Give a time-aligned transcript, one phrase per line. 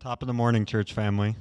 [0.00, 1.34] Top of the morning, church family.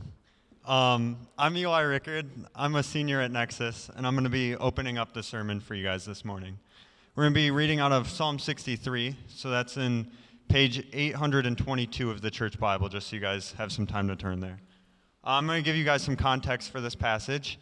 [0.66, 2.28] Um, I'm Eli Rickard.
[2.56, 5.76] I'm a senior at Nexus, and I'm going to be opening up the sermon for
[5.76, 6.58] you guys this morning.
[7.14, 10.10] We're going to be reading out of Psalm 63, so that's in
[10.50, 14.40] page 822 of the church Bible, just so you guys have some time to turn
[14.40, 14.58] there.
[15.24, 17.60] I'm going to give you guys some context for this passage.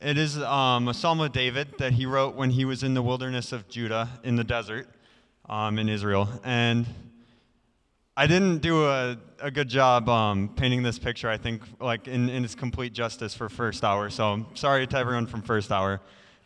[0.00, 3.02] It is um, a psalm of David that he wrote when he was in the
[3.02, 4.88] wilderness of Judah in the desert
[5.50, 6.30] um, in Israel.
[6.42, 6.86] And
[8.20, 12.28] I didn't do a, a good job um, painting this picture, I think, like in,
[12.28, 14.10] in its complete justice for first hour.
[14.10, 16.02] So sorry to everyone from first hour.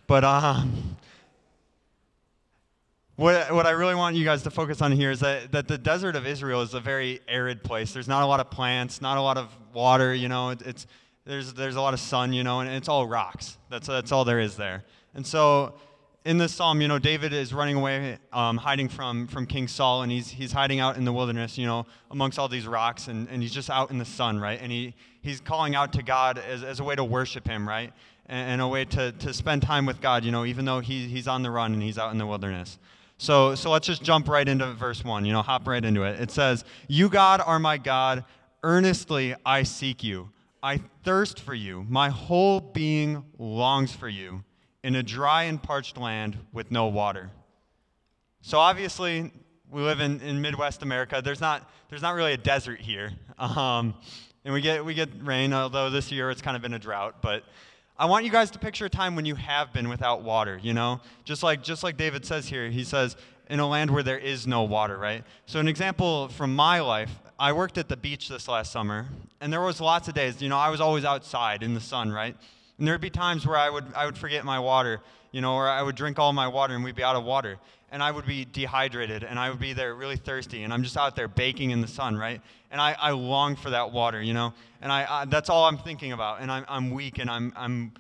[0.07, 0.97] But um,
[3.17, 5.77] what, what I really want you guys to focus on here is that, that the
[5.77, 7.93] desert of Israel is a very arid place.
[7.93, 10.87] There's not a lot of plants, not a lot of water, you know, it, it's,
[11.25, 13.59] there's, there's a lot of sun, you know, and it's all rocks.
[13.69, 14.85] That's, that's all there is there.
[15.13, 15.75] And so
[16.25, 20.03] in this psalm, you know, David is running away, um, hiding from, from King Saul,
[20.03, 23.29] and he's, he's hiding out in the wilderness, you know, amongst all these rocks, and,
[23.29, 24.59] and he's just out in the sun, right?
[24.61, 27.93] And he, he's calling out to God as, as a way to worship him, right?
[28.27, 31.07] And, and a way to, to spend time with God, you know, even though he,
[31.09, 32.79] he's on the run and he's out in the wilderness.
[33.19, 36.21] So, so let's just jump right into verse 1, you know, hop right into it.
[36.21, 38.25] It says, You, God, are my God.
[38.63, 40.31] Earnestly I seek you.
[40.63, 41.85] I thirst for you.
[41.87, 44.43] My whole being longs for you
[44.85, 47.31] in a dry and parched land with no water.
[48.43, 49.33] So obviously,
[49.71, 51.23] we live in, in Midwest America.
[51.25, 53.11] There's not, there's not really a desert here.
[53.37, 53.95] Um,
[54.45, 57.17] and we get, we get rain, although this year it's kind of been a drought.
[57.21, 57.43] But
[57.99, 60.73] I want you guys to picture a time when you have been without water, you
[60.73, 61.01] know?
[61.25, 63.17] Just like, just like David says here, he says,
[63.51, 65.25] in a land where there is no water, right?
[65.47, 69.07] So, an example from my life, I worked at the beach this last summer,
[69.41, 72.13] and there was lots of days, you know, I was always outside in the sun,
[72.13, 72.37] right?
[72.79, 75.69] And there'd be times where I would, I would forget my water, you know, or
[75.69, 77.59] I would drink all my water and we'd be out of water.
[77.91, 80.65] And I would be dehydrated and I would be there really thirsty.
[80.65, 82.41] And I'm just out there baking in the sun, right?
[82.73, 84.53] And I, I long for that water, you know?
[84.83, 86.41] And I, I that's all I'm thinking about.
[86.41, 87.93] And I'm, I'm weak and I'm, I'm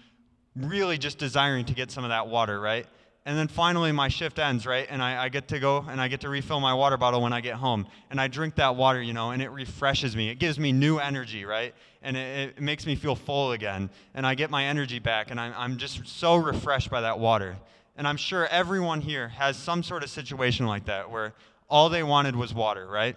[0.57, 2.87] really just desiring to get some of that water, right?
[3.27, 4.87] And then finally, my shift ends, right?
[4.91, 7.33] And I, I, get to go and I get to refill my water bottle when
[7.33, 7.87] I get home.
[8.11, 10.29] And I drink that water, you know, and it refreshes me.
[10.29, 11.75] It gives me new energy, right?
[12.03, 13.89] And it, it makes me feel full again.
[14.13, 15.31] And I get my energy back.
[15.31, 17.57] And I'm, I'm just so refreshed by that water.
[17.97, 21.33] And I'm sure everyone here has some sort of situation like that where
[21.71, 23.17] all they wanted was water, right?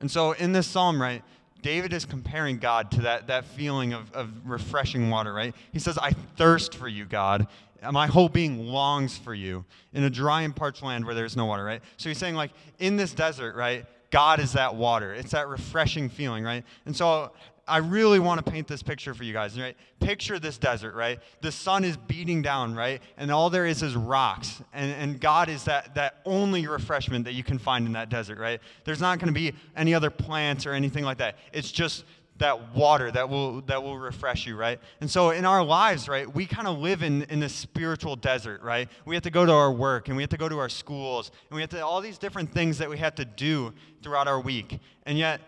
[0.00, 1.22] And so in this psalm, right,
[1.62, 5.54] David is comparing God to that, that feeling of, of refreshing water, right?
[5.72, 7.46] He says, I thirst for you, God
[7.92, 11.46] my whole being longs for you in a dry and parched land where there's no
[11.46, 11.82] water, right?
[11.96, 15.12] So he's saying, like, in this desert, right, God is that water.
[15.14, 16.64] It's that refreshing feeling, right?
[16.86, 17.32] And so
[17.66, 19.76] I really want to paint this picture for you guys, right?
[20.00, 21.18] Picture this desert, right?
[21.40, 23.00] The sun is beating down, right?
[23.16, 24.62] And all there is is rocks.
[24.72, 28.38] And, and God is that, that only refreshment that you can find in that desert,
[28.38, 28.60] right?
[28.84, 31.38] There's not going to be any other plants or anything like that.
[31.52, 32.04] It's just
[32.38, 34.80] that water that will that will refresh you right?
[35.00, 38.62] And so in our lives right we kind of live in in this spiritual desert
[38.62, 38.88] right?
[39.04, 41.30] We have to go to our work and we have to go to our schools
[41.48, 44.40] and we have to all these different things that we have to do throughout our
[44.40, 44.80] week.
[45.06, 45.40] And yet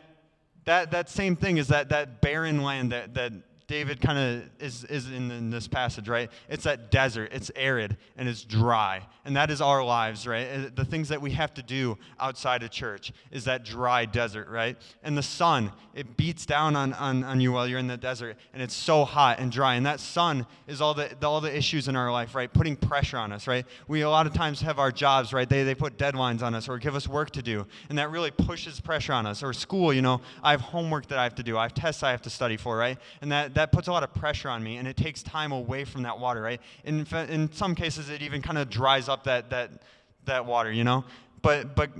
[0.64, 3.32] that that same thing is that that barren land that that
[3.69, 6.31] David kind of is, is in, in, this passage, right?
[6.49, 9.03] It's that desert, it's arid, and it's dry.
[9.25, 10.75] And that is our lives, right?
[10.75, 14.76] The things that we have to do outside of church is that dry desert, right?
[15.03, 18.37] And the sun, it beats down on, on, on you while you're in the desert,
[18.55, 19.75] and it's so hot and dry.
[19.75, 22.53] And that sun is all the, all the issues in our life, right?
[22.53, 23.66] Putting pressure on us, right?
[23.88, 25.49] We a lot of times have our jobs, right?
[25.49, 28.31] They, they put deadlines on us or give us work to do, and that really
[28.31, 29.43] pushes pressure on us.
[29.43, 32.05] Or school, you know, I have homework that I have to do, I have tests
[32.05, 32.97] I have to study for, right?
[33.21, 35.84] And that that puts a lot of pressure on me and it takes time away
[35.84, 36.61] from that water, right?
[36.84, 39.83] In, in some cases, it even kind of dries up that, that,
[40.27, 41.05] that water, you know?
[41.41, 41.91] But, but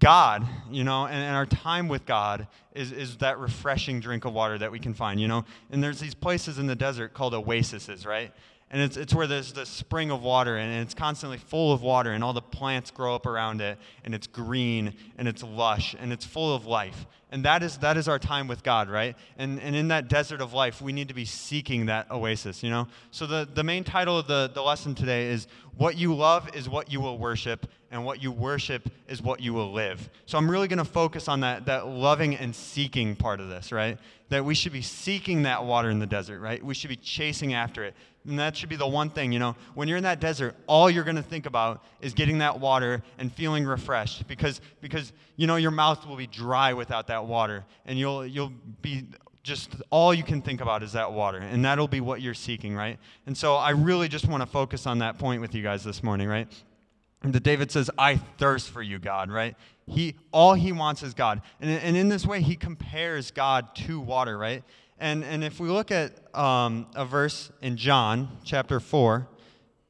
[0.00, 4.32] God, you know, and, and, our time with God is, is that refreshing drink of
[4.32, 5.44] water that we can find, you know?
[5.70, 8.32] And there's these places in the desert called oases, right?
[8.70, 12.12] And it's, it's where there's the spring of water, and it's constantly full of water,
[12.12, 16.12] and all the plants grow up around it, and it's green, and it's lush, and
[16.12, 17.06] it's full of life.
[17.30, 19.16] And that is, that is our time with God, right?
[19.38, 22.70] And, and in that desert of life, we need to be seeking that oasis, you
[22.70, 22.88] know?
[23.10, 26.68] So the, the main title of the, the lesson today is What You Love is
[26.68, 30.10] What You Will Worship, and What You Worship is What You Will Live.
[30.26, 33.72] So I'm really going to focus on that, that loving and seeking part of this,
[33.72, 33.98] right?
[34.28, 36.62] That we should be seeking that water in the desert, right?
[36.62, 37.94] We should be chasing after it.
[38.26, 40.90] And that should be the one thing, you know, when you're in that desert, all
[40.90, 45.46] you're going to think about is getting that water and feeling refreshed because, because, you
[45.46, 47.64] know, your mouth will be dry without that water.
[47.86, 48.52] And you'll, you'll
[48.82, 49.06] be
[49.42, 51.38] just all you can think about is that water.
[51.38, 52.98] And that'll be what you're seeking, right?
[53.26, 56.02] And so I really just want to focus on that point with you guys this
[56.02, 56.48] morning, right?
[57.22, 59.56] That David says, I thirst for you, God, right?
[59.86, 61.42] He, all he wants is God.
[61.60, 64.62] And, and in this way, he compares God to water, right?
[65.00, 69.26] And, and if we look at um, a verse in John chapter 4,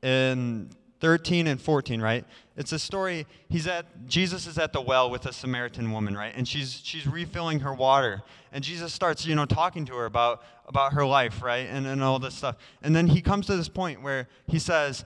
[0.03, 0.71] in
[1.01, 2.25] 13 and 14, right?
[2.57, 3.27] It's a story.
[3.49, 6.33] He's at Jesus is at the well with a Samaritan woman, right?
[6.35, 8.23] And she's she's refilling her water.
[8.53, 11.69] And Jesus starts, you know, talking to her about about her life, right?
[11.71, 12.57] And and all this stuff.
[12.83, 15.05] And then he comes to this point where he says,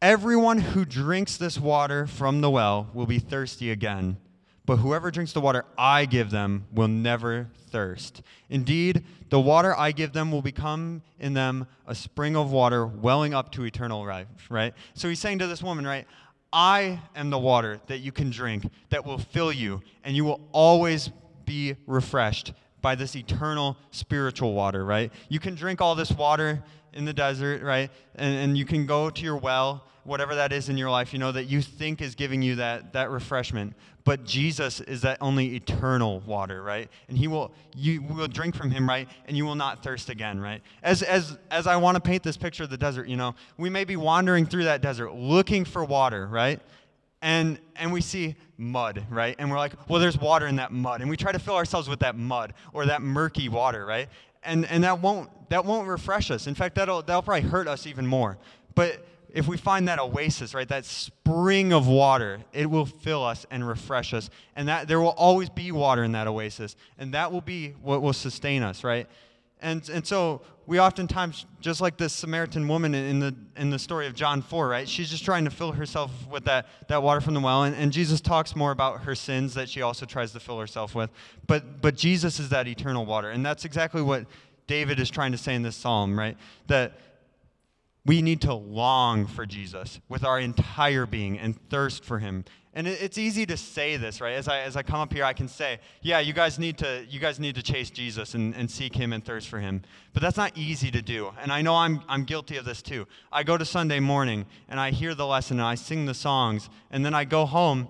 [0.00, 4.16] Everyone who drinks this water from the well will be thirsty again.
[4.64, 8.22] But whoever drinks the water I give them will never thirst.
[8.48, 13.34] Indeed, the water I give them will become in them a spring of water welling
[13.34, 14.72] up to eternal life, right?
[14.94, 16.06] So he's saying to this woman, right?
[16.52, 20.40] I am the water that you can drink that will fill you, and you will
[20.52, 21.10] always
[21.44, 25.12] be refreshed by this eternal spiritual water, right?
[25.28, 27.90] You can drink all this water in the desert, right?
[28.14, 31.18] And, and you can go to your well, whatever that is in your life, you
[31.18, 33.74] know, that you think is giving you that, that refreshment.
[34.04, 36.88] But Jesus is that only eternal water, right?
[37.08, 39.06] And he will, you will drink from him, right?
[39.26, 40.62] And you will not thirst again, right?
[40.82, 43.68] As, as, as I want to paint this picture of the desert, you know, we
[43.68, 46.60] may be wandering through that desert looking for water, right?
[47.22, 49.36] and and we see mud right?
[49.38, 51.00] And we're like well there's water in that mud.
[51.00, 54.08] And we try to fill ourselves with that mud or that murky water right?
[54.42, 56.46] And and that won't that won't refresh us.
[56.46, 58.38] In fact that'll that'll probably hurt us even more.
[58.74, 63.46] But if we find that oasis right that spring of water it will fill us
[63.50, 64.28] and refresh us.
[64.56, 66.76] And that there will always be water in that oasis.
[66.98, 69.06] And that will be what will sustain us right
[69.60, 74.06] and, and so we oftentimes, just like this Samaritan woman in the, in the story
[74.06, 74.86] of John 4, right?
[74.86, 77.64] She's just trying to fill herself with that, that water from the well.
[77.64, 80.94] And, and Jesus talks more about her sins that she also tries to fill herself
[80.94, 81.08] with.
[81.46, 83.30] But, but Jesus is that eternal water.
[83.30, 84.26] And that's exactly what
[84.66, 86.36] David is trying to say in this psalm, right?
[86.66, 86.98] That
[88.04, 92.44] we need to long for Jesus with our entire being and thirst for him.
[92.78, 94.34] And it's easy to say this, right?
[94.34, 97.04] As I, as I come up here, I can say, yeah, you guys need to,
[97.10, 99.82] you guys need to chase Jesus and, and seek him and thirst for him.
[100.12, 101.32] But that's not easy to do.
[101.42, 103.08] And I know I'm, I'm guilty of this too.
[103.32, 106.70] I go to Sunday morning and I hear the lesson and I sing the songs.
[106.92, 107.88] And then I go home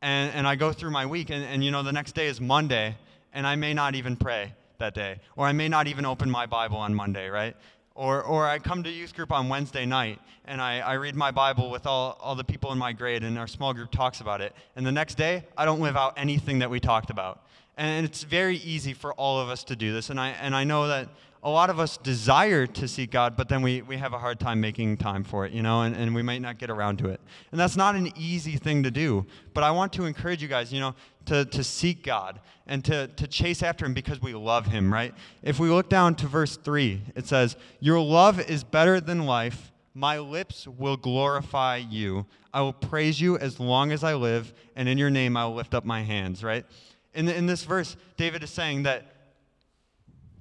[0.00, 1.30] and, and I go through my week.
[1.30, 2.96] And, and, you know, the next day is Monday
[3.32, 5.18] and I may not even pray that day.
[5.34, 7.56] Or I may not even open my Bible on Monday, right?
[7.94, 11.30] Or, or I come to youth group on Wednesday night and I, I read my
[11.30, 14.40] Bible with all, all the people in my grade and our small group talks about
[14.40, 14.52] it.
[14.74, 17.46] And the next day, I don't live out anything that we talked about.
[17.76, 20.10] And it's very easy for all of us to do this.
[20.10, 21.08] And I, and I know that
[21.44, 24.40] a lot of us desire to seek God, but then we, we have a hard
[24.40, 27.08] time making time for it, you know, and, and we might not get around to
[27.08, 27.20] it.
[27.52, 29.26] And that's not an easy thing to do.
[29.52, 30.94] But I want to encourage you guys, you know,
[31.26, 35.14] to, to seek God and to, to chase after Him because we love Him, right?
[35.42, 39.70] If we look down to verse 3, it says, Your love is better than life.
[39.92, 42.24] My lips will glorify you.
[42.54, 45.54] I will praise you as long as I live, and in your name I will
[45.54, 46.64] lift up my hands, right?
[47.12, 49.13] In, in this verse, David is saying that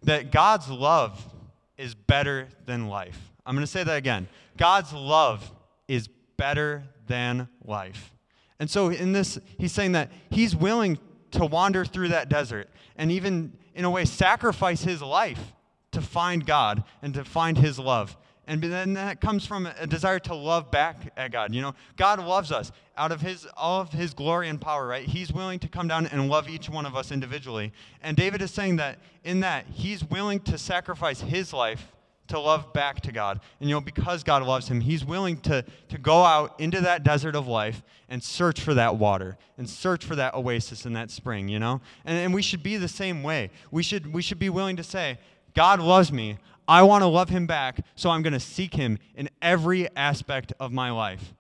[0.04, 1.24] that God's love
[1.78, 3.20] is better than life.
[3.46, 4.28] I'm going to say that again.
[4.58, 5.52] God's love
[5.88, 6.08] is
[6.38, 8.14] better than life.
[8.60, 10.98] And so in this, he's saying that he's willing
[11.32, 15.54] to wander through that desert and even, in a way, sacrifice his life
[15.92, 18.16] to find God and to find his love.
[18.46, 21.54] And then that comes from a desire to love back at God.
[21.54, 25.06] You know, God loves us out of his all of his glory and power, right?
[25.06, 27.72] He's willing to come down and love each one of us individually.
[28.02, 31.94] And David is saying that in that he's willing to sacrifice his life
[32.28, 33.40] to love back to God.
[33.60, 37.04] And you know, because God loves him, he's willing to, to go out into that
[37.04, 41.12] desert of life and search for that water and search for that oasis and that
[41.12, 41.82] spring, you know?
[42.06, 43.52] And, and we should be the same way.
[43.72, 45.20] We should, we should be willing to say,
[45.54, 46.38] God loves me.
[46.68, 50.54] I want to love him back, so I'm going to seek him in every aspect
[50.60, 51.34] of my life.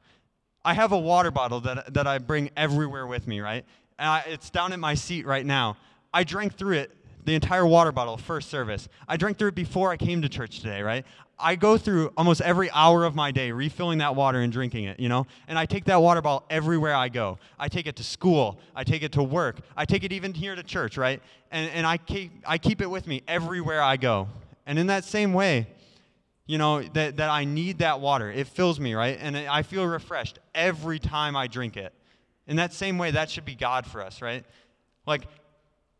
[0.65, 3.65] I have a water bottle that, that I bring everywhere with me, right?
[3.99, 5.77] And I, it's down at my seat right now.
[6.13, 6.91] I drank through it,
[7.25, 8.87] the entire water bottle, first service.
[9.07, 11.05] I drank through it before I came to church today, right?
[11.39, 14.99] I go through almost every hour of my day refilling that water and drinking it,
[14.99, 15.25] you know?
[15.47, 17.39] And I take that water bottle everywhere I go.
[17.59, 18.59] I take it to school.
[18.75, 19.59] I take it to work.
[19.75, 21.21] I take it even here to church, right?
[21.51, 24.29] And, and I, keep, I keep it with me everywhere I go.
[24.65, 25.67] And in that same way,
[26.45, 28.31] you know, that, that I need that water.
[28.31, 29.17] It fills me, right?
[29.19, 31.93] And I feel refreshed every time I drink it.
[32.47, 34.43] In that same way, that should be God for us, right?
[35.05, 35.27] Like,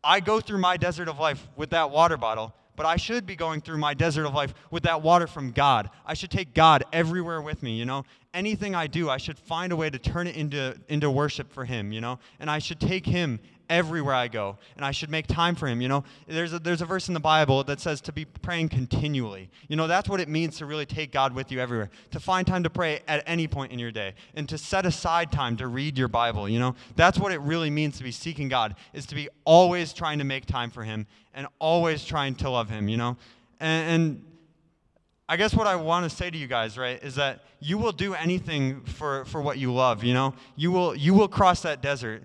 [0.02, 3.36] I go through my desert of life with that water bottle, but I should be
[3.36, 5.88] going through my desert of life with that water from God.
[6.04, 8.04] I should take God everywhere with me, you know?
[8.34, 11.64] anything I do, I should find a way to turn it into, into worship for
[11.64, 12.18] Him, you know?
[12.40, 13.38] And I should take Him
[13.74, 15.80] everywhere I go, and I should make time for Him.
[15.80, 18.68] You know, there's a, there's a verse in the Bible that says to be praying
[18.68, 19.50] continually.
[19.68, 22.46] You know, that's what it means to really take God with you everywhere, to find
[22.46, 25.66] time to pray at any point in your day, and to set aside time to
[25.66, 26.48] read your Bible.
[26.48, 29.92] You know, that's what it really means to be seeking God, is to be always
[29.92, 32.88] trying to make time for Him and always trying to love Him.
[32.88, 33.16] You know,
[33.60, 34.24] and, and
[35.28, 37.92] I guess what I want to say to you guys, right, is that you will
[37.92, 40.34] do anything for, for what you love, you know?
[40.54, 42.24] You will, you will cross that desert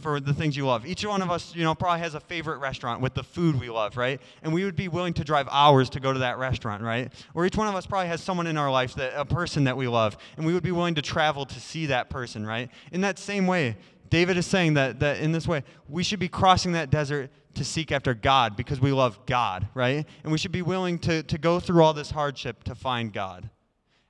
[0.00, 0.84] for the things you love.
[0.84, 3.70] Each one of us, you know, probably has a favorite restaurant with the food we
[3.70, 4.20] love, right?
[4.42, 7.12] And we would be willing to drive hours to go to that restaurant, right?
[7.34, 9.76] Or each one of us probably has someone in our life that a person that
[9.76, 12.68] we love, and we would be willing to travel to see that person, right?
[12.90, 13.76] In that same way,
[14.10, 17.64] David is saying that that in this way, we should be crossing that desert to
[17.64, 20.04] seek after God because we love God, right?
[20.22, 23.50] And we should be willing to, to go through all this hardship to find God.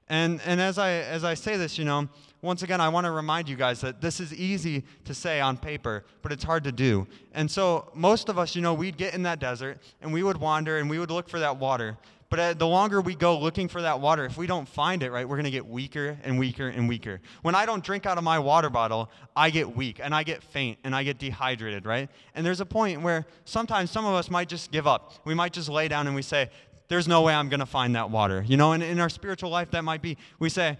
[0.08, 2.08] And, and as, I, as I say this, you know,
[2.46, 5.56] once again, I want to remind you guys that this is easy to say on
[5.58, 7.06] paper, but it's hard to do.
[7.34, 10.36] And so, most of us, you know, we'd get in that desert and we would
[10.36, 11.98] wander and we would look for that water.
[12.28, 15.12] But uh, the longer we go looking for that water, if we don't find it,
[15.12, 17.20] right, we're going to get weaker and weaker and weaker.
[17.42, 20.42] When I don't drink out of my water bottle, I get weak and I get
[20.42, 22.08] faint and I get dehydrated, right?
[22.34, 25.12] And there's a point where sometimes some of us might just give up.
[25.24, 26.50] We might just lay down and we say,
[26.88, 28.44] there's no way I'm going to find that water.
[28.46, 30.78] You know, and in our spiritual life, that might be we say,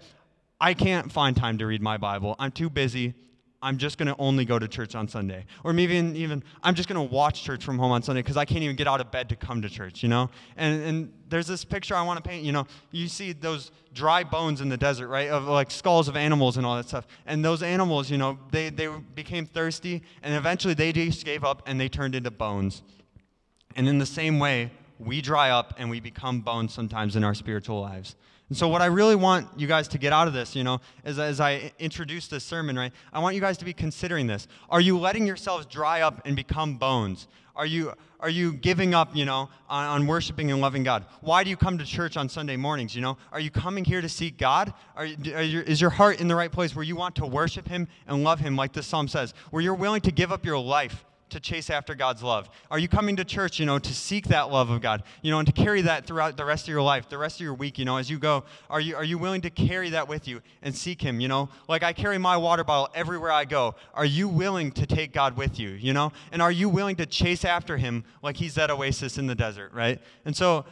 [0.59, 2.35] I can't find time to read my Bible.
[2.39, 3.13] I'm too busy.
[3.61, 5.45] I'm just going to only go to church on Sunday.
[5.63, 8.37] Or maybe even, even I'm just going to watch church from home on Sunday because
[8.37, 10.29] I can't even get out of bed to come to church, you know?
[10.57, 14.23] And, and there's this picture I want to paint, you know, you see those dry
[14.23, 15.29] bones in the desert, right?
[15.29, 17.07] Of like skulls of animals and all that stuff.
[17.25, 21.63] And those animals, you know, they, they became thirsty and eventually they just gave up
[21.65, 22.83] and they turned into bones.
[23.75, 27.33] And in the same way, we dry up and we become bones sometimes in our
[27.33, 28.15] spiritual lives.
[28.49, 30.79] And so, what I really want you guys to get out of this, you know,
[31.03, 34.47] is as I introduce this sermon, right, I want you guys to be considering this.
[34.69, 37.27] Are you letting yourselves dry up and become bones?
[37.57, 41.05] Are you, are you giving up, you know, on, on worshiping and loving God?
[41.21, 43.17] Why do you come to church on Sunday mornings, you know?
[43.31, 44.73] Are you coming here to seek God?
[44.95, 47.67] Are, are your, is your heart in the right place where you want to worship
[47.67, 50.59] Him and love Him, like this psalm says, where you're willing to give up your
[50.59, 52.49] life to chase after God's love?
[52.71, 55.39] Are you coming to church, you know, to seek that love of God, you know,
[55.39, 57.77] and to carry that throughout the rest of your life, the rest of your week,
[57.77, 58.43] you know, as you go?
[58.69, 61.49] Are you, are you willing to carry that with you and seek Him, you know?
[61.67, 63.75] Like I carry my water bottle everywhere I go.
[63.93, 66.11] Are you willing to take God with you, you know?
[66.31, 69.73] And are you willing to chase after Him like He's that oasis in the desert,
[69.73, 70.01] right?
[70.25, 70.65] And so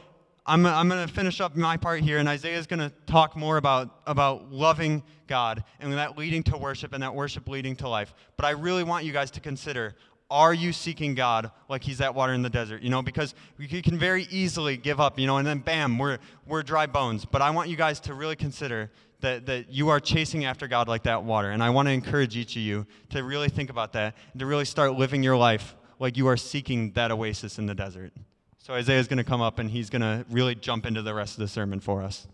[0.46, 3.36] I'm, I'm going to finish up my part here, and Isaiah is going to talk
[3.36, 7.90] more about, about loving God and that leading to worship and that worship leading to
[7.90, 8.14] life.
[8.38, 9.96] But I really want you guys to consider
[10.30, 12.82] are you seeking God like he's that water in the desert?
[12.82, 16.18] You know, because we can very easily give up, you know, and then bam, we're,
[16.48, 17.26] we're dry bones.
[17.26, 18.92] But I want you guys to really consider
[19.22, 21.52] that, that you are chasing after God like that water.
[21.52, 24.46] And I want to encourage each of you to really think about that and to
[24.46, 28.12] really start living your life like you are seeking that oasis in the desert.
[28.58, 31.14] So Isaiah is going to come up and he's going to really jump into the
[31.14, 32.28] rest of the sermon for us.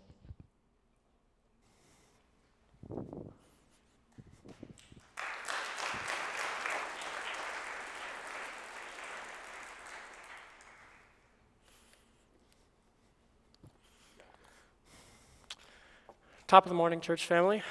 [16.52, 17.64] Top of the morning, church family.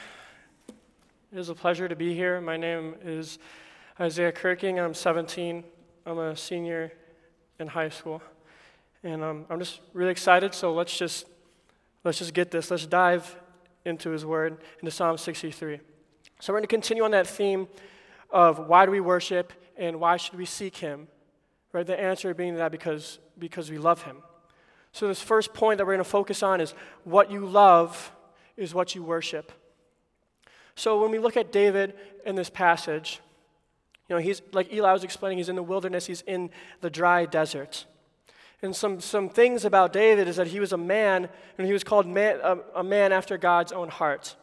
[1.31, 2.41] It is a pleasure to be here.
[2.41, 3.39] My name is
[4.01, 4.83] Isaiah Kirking.
[4.83, 5.63] I'm 17.
[6.07, 6.91] I'm a senior
[7.59, 8.23] in high school,
[9.05, 10.55] and um, I'm just really excited.
[10.55, 11.27] So let's just
[12.05, 12.71] let's just get this.
[12.71, 13.37] Let's dive
[13.85, 15.79] into His Word, into Psalm 63.
[16.39, 17.69] So we're going to continue on that theme
[18.31, 21.07] of why do we worship and why should we seek Him.
[21.75, 21.87] Right?
[21.87, 24.23] The answer being that because because we love Him.
[24.93, 26.73] So this first point that we're going to focus on is
[27.05, 28.11] what you love
[28.61, 29.53] is what you worship.
[30.75, 33.21] So when we look at David in this passage,
[34.09, 36.51] you know, he's like Eli was explaining, he's in the wilderness, he's in
[36.81, 37.87] the dry desert.
[38.63, 41.83] And some, some things about David is that he was a man, and he was
[41.83, 44.37] called man, a, a, man after God's own heart.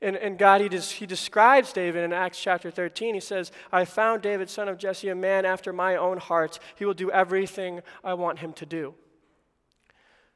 [0.00, 3.14] And, and God, he, des, he describes David in Acts chapter 13.
[3.14, 6.60] He says, I found David, son of Jesse, a man after my own heart.
[6.76, 8.94] He will do everything I want him to do.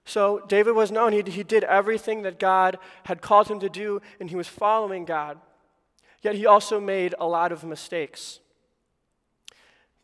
[0.08, 1.12] So David was known.
[1.12, 5.04] He, he did everything that God had called him to do, and he was following
[5.04, 5.38] God.
[6.22, 8.40] Yet he also made a lot of mistakes.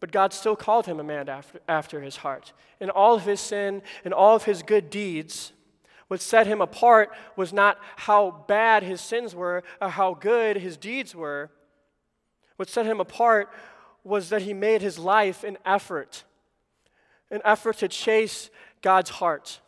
[0.00, 2.52] But God still called him a man after, after his heart.
[2.80, 5.54] In all of his sin and all of his good deeds,
[6.08, 10.76] what set him apart was not how bad his sins were or how good his
[10.76, 11.50] deeds were.
[12.56, 13.50] What set him apart
[14.04, 16.25] was that he made his life an effort,
[17.30, 18.50] an effort to chase
[18.82, 19.61] God's heart.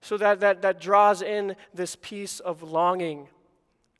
[0.00, 3.28] So that, that, that draws in this piece of longing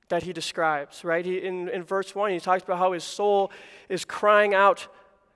[0.09, 1.25] that he describes, right?
[1.25, 3.53] He, in, in verse 1, he talks about how his soul
[3.89, 4.89] is crying out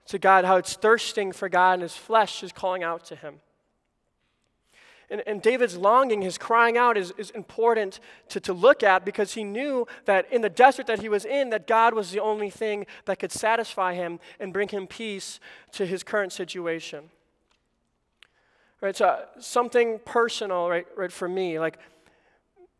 [0.07, 3.41] to God, how it's thirsting for God, and his flesh is calling out to him.
[5.11, 9.35] And, and David's longing, his crying out, is, is important to, to look at because
[9.35, 12.51] he knew that in the desert that he was in, that God was the only
[12.51, 15.41] thing that could satisfy him and bring him peace
[15.73, 17.11] to his current situation.
[18.85, 21.79] Right, so uh, something personal, right, right for me, like,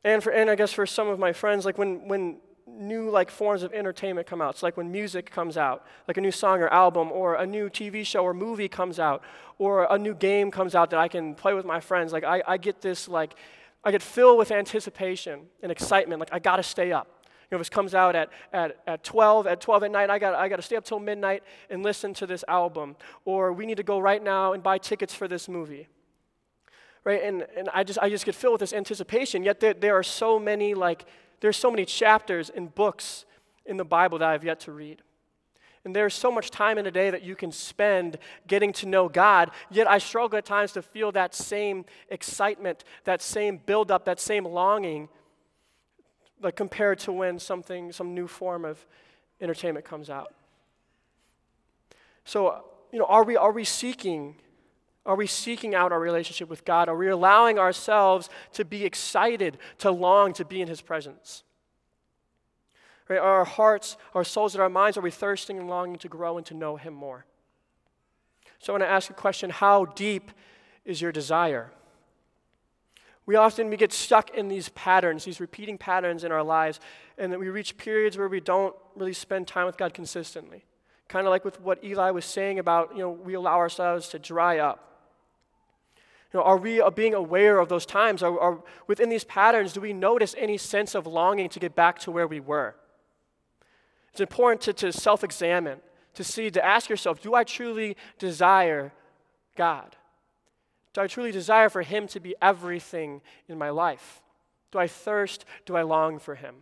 [0.05, 3.31] and for, and I guess for some of my friends, like when, when new like
[3.31, 4.53] forms of entertainment come out.
[4.53, 7.71] It's like when music comes out, like a new song or album, or a new
[7.71, 9.23] TV show or movie comes out,
[9.57, 12.13] or a new game comes out that I can play with my friends.
[12.13, 13.35] Like I, I get this like,
[13.83, 16.21] I get filled with anticipation and excitement.
[16.21, 17.24] Like I gotta stay up.
[17.55, 20.49] Know, this comes out at, at, at 12, at 12 at night, I got I
[20.49, 22.97] got to stay up till midnight and listen to this album.
[23.25, 25.89] Or we need to go right now and buy tickets for this movie.
[27.05, 27.23] Right?
[27.23, 29.45] And, and I, just, I just get filled with this anticipation.
[29.45, 31.05] Yet there, there are so many like
[31.41, 33.27] there's so many chapters and books
[33.67, 35.03] in the Bible that I've yet to read.
[35.85, 39.09] And there's so much time in a day that you can spend getting to know
[39.09, 44.19] God, yet I struggle at times to feel that same excitement, that same buildup, that
[44.19, 45.11] same longing,
[46.41, 48.85] like compared to when something, some new form of
[49.41, 50.35] entertainment comes out.
[52.25, 54.37] So, you know, are we, are we seeking
[55.07, 56.89] are we seeking out our relationship with God?
[56.89, 61.43] Are we allowing ourselves to be excited, to long to be in His presence?
[63.09, 63.19] Right?
[63.19, 66.39] Are our hearts, our souls, and our minds, are we thirsting and longing to grow
[66.39, 67.27] and to know Him more?
[68.61, 70.31] So I want to ask a question How deep
[70.87, 71.71] is your desire?
[73.27, 76.79] We often we get stuck in these patterns, these repeating patterns in our lives,
[77.17, 80.65] and that we reach periods where we don't really spend time with God consistently.
[81.09, 84.19] Kind of like with what Eli was saying about, you know, we allow ourselves to
[84.19, 84.91] dry up.
[86.33, 88.23] You know, are we uh, being aware of those times?
[88.23, 91.99] Are, are, within these patterns, do we notice any sense of longing to get back
[92.01, 92.75] to where we were?
[94.11, 95.79] It's important to, to self examine,
[96.15, 98.93] to see, to ask yourself do I truly desire
[99.57, 99.97] God?
[100.95, 104.23] Do I truly desire for Him to be everything in my life?
[104.71, 105.45] Do I thirst?
[105.67, 106.55] Do I long for Him?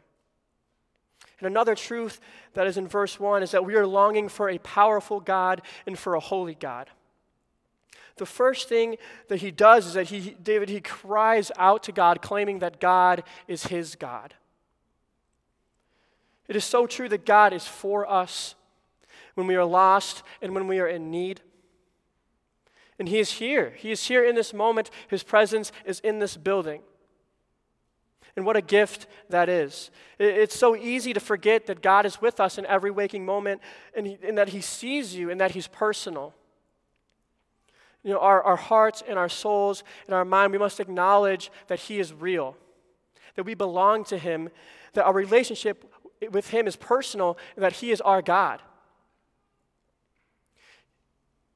[1.38, 2.20] And another truth
[2.54, 5.98] that is in verse 1 is that we are longing for a powerful God and
[5.98, 6.88] for a holy God.
[8.16, 8.96] The first thing
[9.28, 13.24] that he does is that he, David, he cries out to God, claiming that God
[13.48, 14.35] is his God.
[16.46, 18.54] It is so true that God is for us
[19.35, 21.40] when we are lost and when we are in need.
[22.98, 23.74] And he is here.
[23.76, 24.90] He is here in this moment.
[25.09, 26.83] His presence is in this building.
[28.37, 29.90] And what a gift that is.
[30.18, 33.61] It's so easy to forget that God is with us in every waking moment
[33.94, 36.35] and, he, and that He sees you and that He's personal
[38.02, 41.81] you know, our, our hearts and our souls and our mind, we must acknowledge that
[41.81, 42.57] He is real,
[43.37, 44.50] that we belong to Him,
[44.94, 45.90] that our relationship
[46.31, 48.61] with Him is personal, and that He is our God.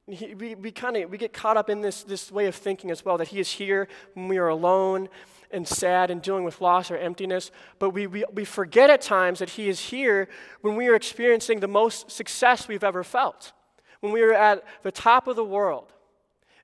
[0.09, 2.91] He, we we kind of we get caught up in this, this way of thinking
[2.91, 5.09] as well that He is here when we are alone
[5.51, 9.39] and sad and dealing with loss or emptiness, but we, we, we forget at times
[9.39, 10.27] that He is here
[10.61, 13.51] when we are experiencing the most success we've ever felt,
[13.99, 15.93] when we are at the top of the world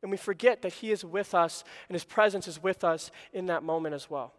[0.01, 3.47] and we forget that He is with us and His presence is with us in
[3.47, 4.33] that moment as well.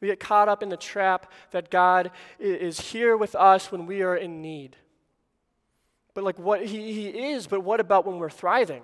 [0.00, 4.02] We get caught up in the trap that God is here with us when we
[4.02, 4.76] are in need.
[6.14, 8.82] But like what he, he is, but what about when we're thriving?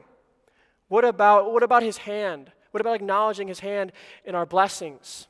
[0.89, 2.53] What about what about his hand?
[2.71, 3.93] What about acknowledging his hand
[4.25, 5.29] in our blessings?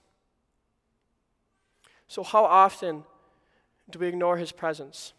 [2.08, 3.04] So how often
[3.90, 5.12] do we ignore his presence?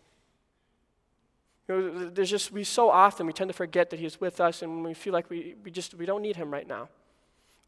[1.68, 4.62] You know, there's just, we so often, we tend to forget that He's with us
[4.62, 6.88] and we feel like we, we just, we don't need Him right now.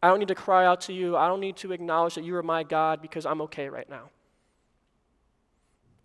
[0.01, 1.17] I don't need to cry out to you.
[1.17, 4.09] I don't need to acknowledge that you are my God because I'm okay right now.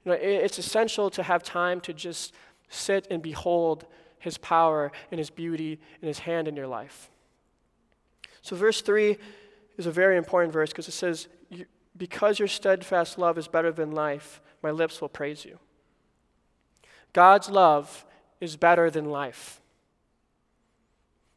[0.05, 2.35] You know, it, it's essential to have time to just
[2.68, 3.87] sit and behold
[4.18, 7.11] His power and His beauty and His hand in your life.
[8.42, 9.16] So, verse 3
[9.79, 11.29] is a very important verse because it says,
[11.96, 15.59] Because your steadfast love is better than life, my lips will praise you.
[17.12, 18.05] God's love
[18.40, 19.61] is better than life.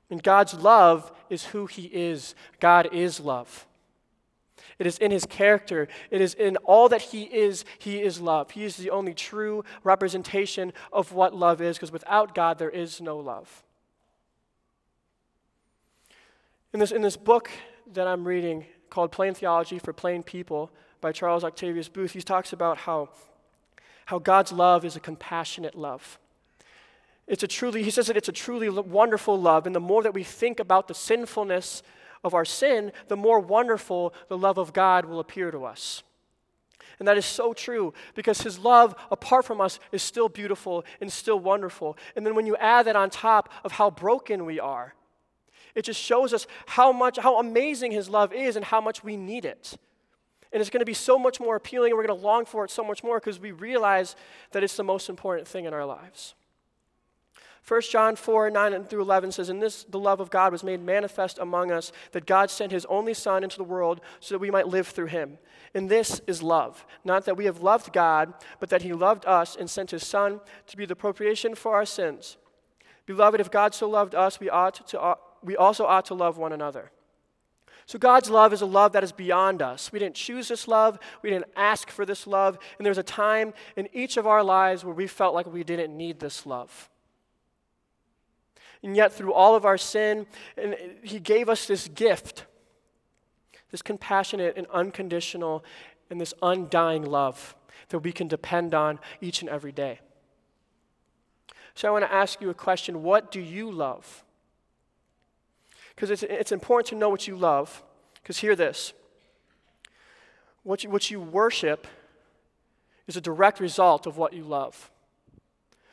[0.09, 2.35] And God's love is who He is.
[2.59, 3.66] God is love.
[4.79, 7.65] It is in His character, it is in all that He is.
[7.79, 8.51] He is love.
[8.51, 13.01] He is the only true representation of what love is, because without God, there is
[13.01, 13.63] no love.
[16.73, 17.49] In this, in this book
[17.93, 20.69] that I'm reading called Plain Theology for Plain People
[21.01, 23.09] by Charles Octavius Booth, he talks about how
[24.07, 26.17] how God's love is a compassionate love.
[27.27, 29.65] It's a truly, he says that it's a truly wonderful love.
[29.65, 31.83] And the more that we think about the sinfulness
[32.27, 36.03] of our sin, the more wonderful the love of God will appear to us.
[36.99, 41.11] And that is so true because His love apart from us is still beautiful and
[41.11, 41.97] still wonderful.
[42.15, 44.93] And then when you add that on top of how broken we are,
[45.75, 49.15] it just shows us how much, how amazing His love is and how much we
[49.15, 49.77] need it.
[50.51, 52.63] And it's going to be so much more appealing, and we're going to long for
[52.63, 54.15] it so much more because we realize
[54.51, 56.35] that it's the most important thing in our lives.
[57.67, 60.81] 1 John 4, 9 through 11 says, In this the love of God was made
[60.81, 64.51] manifest among us, that God sent his only Son into the world so that we
[64.51, 65.37] might live through him.
[65.73, 66.85] And this is love.
[67.03, 70.39] Not that we have loved God, but that he loved us and sent his Son
[70.67, 72.37] to be the propitiation for our sins.
[73.05, 76.37] Beloved, if God so loved us, we, ought to, uh, we also ought to love
[76.37, 76.91] one another.
[77.85, 79.91] So, God's love is a love that is beyond us.
[79.91, 83.53] We didn't choose this love, we didn't ask for this love, and there's a time
[83.75, 86.89] in each of our lives where we felt like we didn't need this love.
[88.83, 92.45] And yet, through all of our sin, and He gave us this gift
[93.71, 95.63] this compassionate and unconditional
[96.09, 97.55] and this undying love
[97.89, 99.99] that we can depend on each and every day.
[101.75, 104.23] So, I want to ask you a question What do you love?
[105.95, 107.83] Because it's, it's important to know what you love.
[108.21, 108.93] Because hear this
[110.63, 111.87] what you, what you worship
[113.07, 114.91] is a direct result of what you love.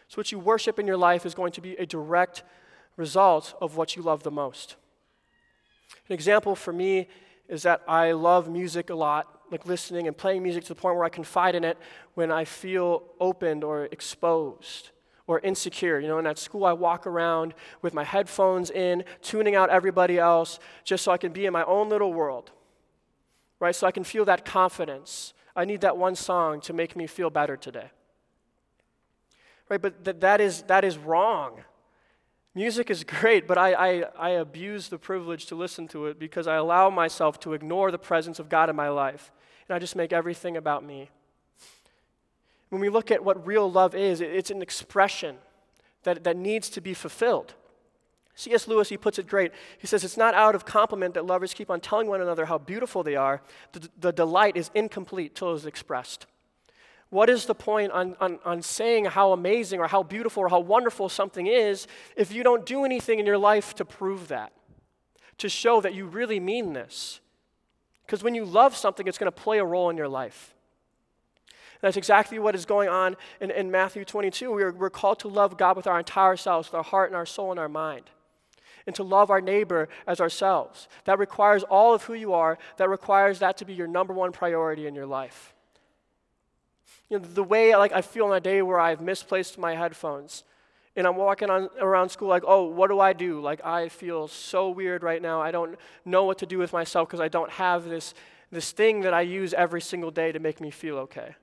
[0.09, 2.45] So, what you worship in your life is going to be a direct
[2.97, 4.77] result of what you love the most.
[6.09, 7.09] An example for me
[7.49, 10.97] is that I love music a lot, like listening and playing music to the point
[10.97, 11.79] where I confide in it
[12.15, 14.91] when I feel opened or exposed
[15.27, 16.01] or insecure.
[16.01, 20.19] You know, and at school I walk around with my headphones in, tuning out everybody
[20.19, 22.51] else, just so I can be in my own little world,
[23.61, 23.75] right?
[23.75, 25.35] So I can feel that confidence.
[25.57, 27.91] I need that one song to make me feel better today.
[29.69, 31.61] Right, but th- that, is, that is wrong.
[32.55, 36.47] Music is great, but I, I, I, abuse the privilege to listen to it because
[36.47, 39.33] I allow myself to ignore the presence of God in my life.
[39.69, 41.11] And I just make everything about me.
[42.69, 45.37] When we look at what real love is, it's an expression
[46.03, 47.55] that, that needs to be fulfilled.
[48.37, 48.67] C.S.
[48.67, 49.53] Lewis, he puts it great.
[49.79, 52.59] He says, It's not out of compliment that lovers keep on telling one another how
[52.59, 53.43] beautiful they are.
[53.73, 56.27] The, the delight is incomplete till it is expressed.
[57.15, 60.59] What is the point on, on, on saying how amazing or how beautiful or how
[60.59, 64.53] wonderful something is if you don't do anything in your life to prove that,
[65.39, 67.21] to show that you really mean this?
[68.05, 70.57] Because when you love something, it's going to play a role in your life.
[71.81, 74.51] That's exactly what is going on in, in Matthew 22.
[74.51, 77.17] We are, we're called to love God with our entire selves, with our heart and
[77.17, 78.11] our soul and our mind
[78.89, 80.89] and to love our neighbor as ourselves.
[81.05, 84.33] That requires all of who you are, that requires that to be your number one
[84.33, 85.54] priority in your life.
[87.11, 90.45] You know, the way like I feel on a day where I've misplaced my headphones
[90.97, 93.41] and I'm walking on, around school like, oh, what do I do?
[93.41, 95.41] Like I feel so weird right now.
[95.41, 98.15] I don't know what to do with myself because I don't have this,
[98.51, 101.35] this thing that I use every single day to make me feel okay.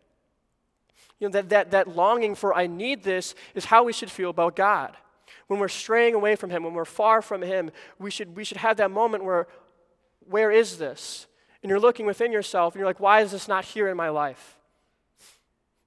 [1.20, 4.30] You know, that, that, that longing for I need this is how we should feel
[4.30, 4.96] about God.
[5.48, 8.58] When we're straying away from Him, when we're far from Him, we should, we should
[8.58, 9.48] have that moment where,
[10.28, 11.28] where is this?
[11.62, 14.10] And you're looking within yourself and you're like, why is this not here in my
[14.10, 14.58] life?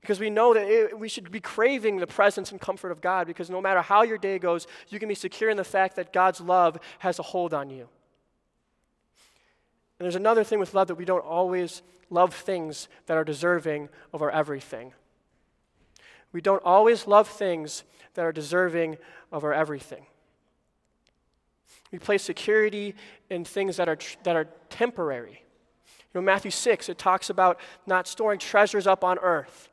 [0.05, 3.27] Because we know that it, we should be craving the presence and comfort of God
[3.27, 6.13] because no matter how your day goes, you can be secure in the fact that
[6.13, 7.89] God's love has a hold on you.
[9.99, 13.89] And there's another thing with love that we don't always love things that are deserving
[14.13, 14.93] of our everything.
[16.33, 18.99] We don't always love things that are deserving
[19.33, 20.05] of our everything.
[21.91, 22.95] We place security
[23.31, 25.45] in things that are, that are temporary.
[26.13, 29.71] You know, Matthew 6, it talks about not storing treasures up on earth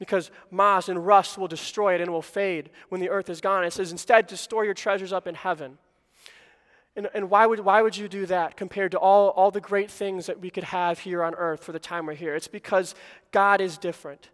[0.00, 3.40] because moss and rust will destroy it and it will fade when the earth is
[3.40, 3.62] gone.
[3.62, 5.78] It says instead to store your treasures up in heaven.
[6.96, 9.90] And, and why, would, why would you do that compared to all, all the great
[9.90, 12.34] things that we could have here on earth for the time we're here?
[12.34, 12.94] It's because
[13.30, 14.30] God is different.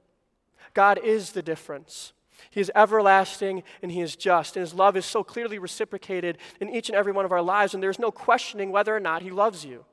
[0.72, 2.12] God is the difference.
[2.50, 4.57] He is everlasting and He is just.
[4.57, 7.74] And His love is so clearly reciprocated in each and every one of our lives,
[7.74, 9.85] and there's no questioning whether or not He loves you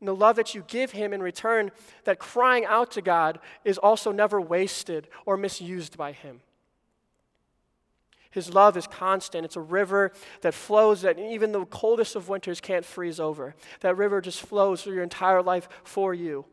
[0.00, 1.70] and the love that you give Him in return,
[2.04, 6.40] that crying out to God is also never wasted or misused by Him.
[8.30, 9.44] His love is constant.
[9.44, 13.54] It's a river that flows that even the coldest of winters can't freeze over.
[13.80, 16.46] That river just flows through your entire life for you.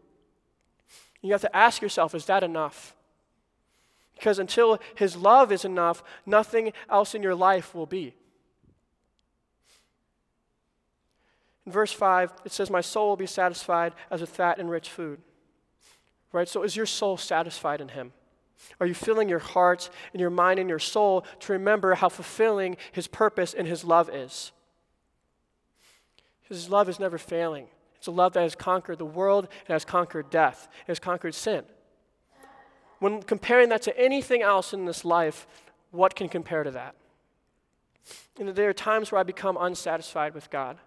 [1.22, 2.96] You have to ask yourself is that enough?
[4.16, 8.16] Because until His love is enough, nothing else in your life will be.
[11.68, 14.90] In verse 5, it says, My soul will be satisfied as with fat and rich
[14.90, 15.20] food.
[16.32, 16.48] Right?
[16.48, 18.14] So is your soul satisfied in Him?
[18.80, 22.78] Are you filling your heart and your mind and your soul to remember how fulfilling
[22.94, 24.54] His purpose and His love is?
[26.44, 27.68] His love is never failing.
[27.98, 31.36] It's a love that has conquered the world, it has conquered death, it has conquered
[31.36, 31.66] sin.
[33.00, 35.46] When comparing that to anything else in this life,
[35.92, 36.96] what can compare to that?
[38.40, 40.78] And there are times where I become unsatisfied with God.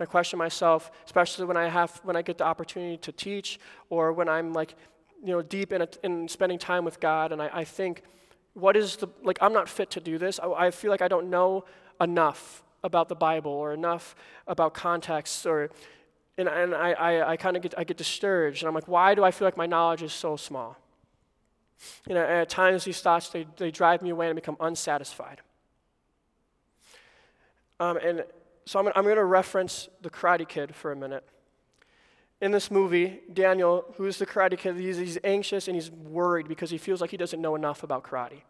[0.00, 3.58] I question myself, especially when I have when I get the opportunity to teach
[3.88, 4.74] or when I'm like,
[5.22, 8.02] you know, deep in, a, in spending time with God, and I, I, think,
[8.54, 9.38] what is the like?
[9.40, 10.40] I'm not fit to do this.
[10.40, 11.64] I, I feel like I don't know
[12.00, 14.14] enough about the Bible or enough
[14.46, 15.70] about context or
[16.38, 19.14] and, and I, I, I kind of get I get discouraged and I'm like, why
[19.14, 20.78] do I feel like my knowledge is so small?
[22.08, 25.40] You know, at times these thoughts they, they drive me away and become unsatisfied.
[27.78, 28.24] Um, and
[28.64, 31.24] so I'm, I'm going to reference the Karate Kid for a minute.
[32.40, 36.70] In this movie, Daniel, who's the Karate Kid, he's, he's anxious and he's worried because
[36.70, 38.42] he feels like he doesn't know enough about karate.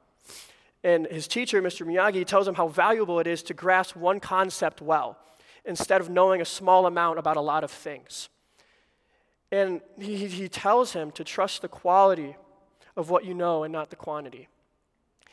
[0.85, 1.87] And his teacher, Mr.
[1.87, 5.19] Miyagi, tells him how valuable it is to grasp one concept well
[5.65, 8.29] instead of knowing a small amount about a lot of things.
[9.53, 12.37] And he, he tells him to trust the quality
[12.97, 14.49] of what you know and not the quantity.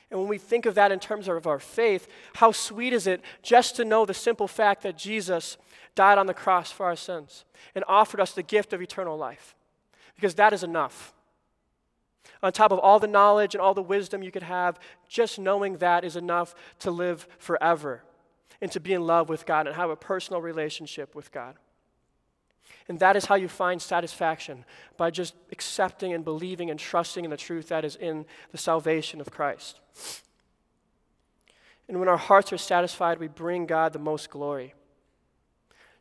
[0.10, 3.22] And when we think of that in terms of our faith, how sweet is it
[3.42, 5.58] just to know the simple fact that Jesus
[5.96, 7.44] died on the cross for our sins
[7.76, 9.56] and offered us the gift of eternal life?
[10.16, 11.14] Because that is enough.
[12.42, 15.78] On top of all the knowledge and all the wisdom you could have, just knowing
[15.78, 18.04] that is enough to live forever
[18.62, 21.56] and to be in love with God and have a personal relationship with God.
[22.88, 24.64] And that is how you find satisfaction
[24.96, 29.20] by just accepting and believing and trusting in the truth that is in the salvation
[29.20, 29.80] of Christ.
[31.88, 34.74] And when our hearts are satisfied, we bring God the most glory.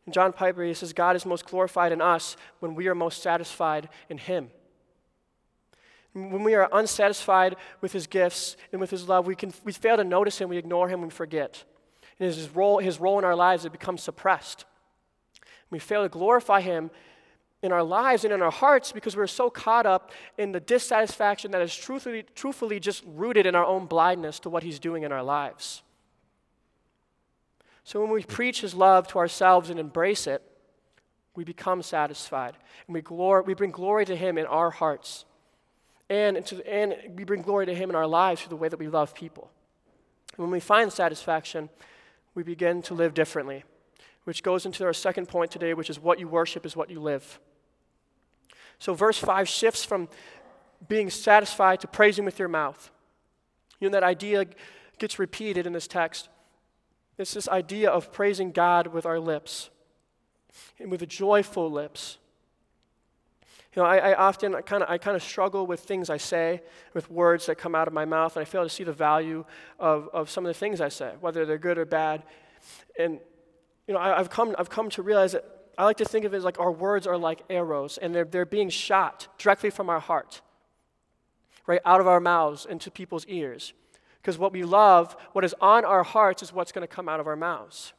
[0.04, 3.22] And John Piper, he says, God is most glorified in us when we are most
[3.22, 4.50] satisfied in Him.
[6.12, 9.96] When we are unsatisfied with His gifts and with His love, we, can, we fail
[9.96, 11.64] to notice Him, we ignore Him, we forget.
[12.18, 14.64] And his role, his role in our lives, it becomes suppressed.
[15.70, 16.90] We fail to glorify Him
[17.62, 21.50] in our lives and in our hearts because we're so caught up in the dissatisfaction
[21.50, 25.12] that is truthfully, truthfully just rooted in our own blindness to what He's doing in
[25.12, 25.82] our lives.
[27.84, 30.42] So when we preach His love to ourselves and embrace it,
[31.34, 32.56] we become satisfied.
[32.86, 35.24] And we, glor- we bring glory to Him in our hearts.
[36.08, 38.78] And, to, and we bring glory to Him in our lives through the way that
[38.78, 39.50] we love people.
[40.36, 41.68] when we find satisfaction,
[42.34, 43.64] we begin to live differently
[44.26, 46.98] which goes into our second point today, which is what you worship is what you
[46.98, 47.38] live.
[48.80, 50.08] So, verse 5 shifts from
[50.88, 52.90] being satisfied to praising with your mouth.
[53.78, 54.46] You know, that idea
[54.98, 56.28] gets repeated in this text.
[57.18, 59.70] It's this idea of praising God with our lips
[60.80, 62.18] and with a joyful lips.
[63.76, 66.62] You know, I, I often kind of I kind of struggle with things I say,
[66.94, 69.44] with words that come out of my mouth, and I fail to see the value
[69.78, 72.24] of, of some of the things I say, whether they're good or bad.
[72.98, 73.20] And
[73.86, 75.44] you know, I, have come, I've come to realize that
[75.78, 78.24] I like to think of it as like our words are like arrows, and they're,
[78.24, 80.40] they're being shot directly from our heart,
[81.66, 83.74] right, out of our mouths into people's ears.
[84.20, 87.20] Because what we love, what is on our hearts, is what's going to come out
[87.20, 87.92] of our mouths.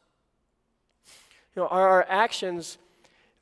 [1.56, 2.78] You know, our, our actions,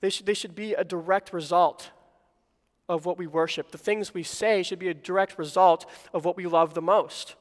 [0.01, 1.91] they should, they should be a direct result
[2.89, 3.73] of what we worship.
[3.73, 7.35] The things we say should be a direct result of what we love the most.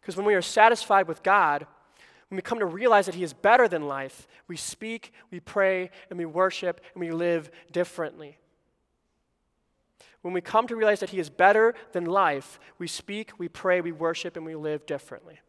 [0.00, 1.66] Because when we are satisfied with God,
[2.30, 5.90] when we come to realize that He is better than life, we speak, we pray,
[6.08, 8.38] and we worship, and we live differently.
[10.22, 13.80] When we come to realize that He is better than life, we speak, we pray,
[13.80, 15.40] we worship, and we live differently.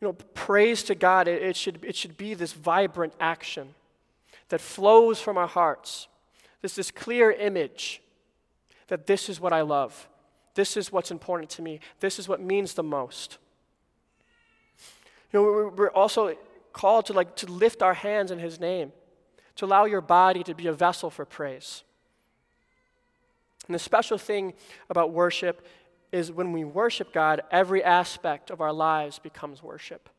[0.00, 3.74] You know, praise to God, it, it, should, it should be this vibrant action
[4.48, 6.08] that flows from our hearts.
[6.62, 8.00] This, this clear image
[8.88, 10.08] that this is what I love.
[10.54, 11.80] This is what's important to me.
[12.00, 13.38] This is what means the most.
[15.32, 16.36] You know, we're also
[16.72, 18.92] called to like to lift our hands in his name,
[19.56, 21.82] to allow your body to be a vessel for praise.
[23.66, 24.54] And the special thing
[24.90, 25.66] about worship
[26.10, 30.10] is when we worship God, every aspect of our lives becomes worship.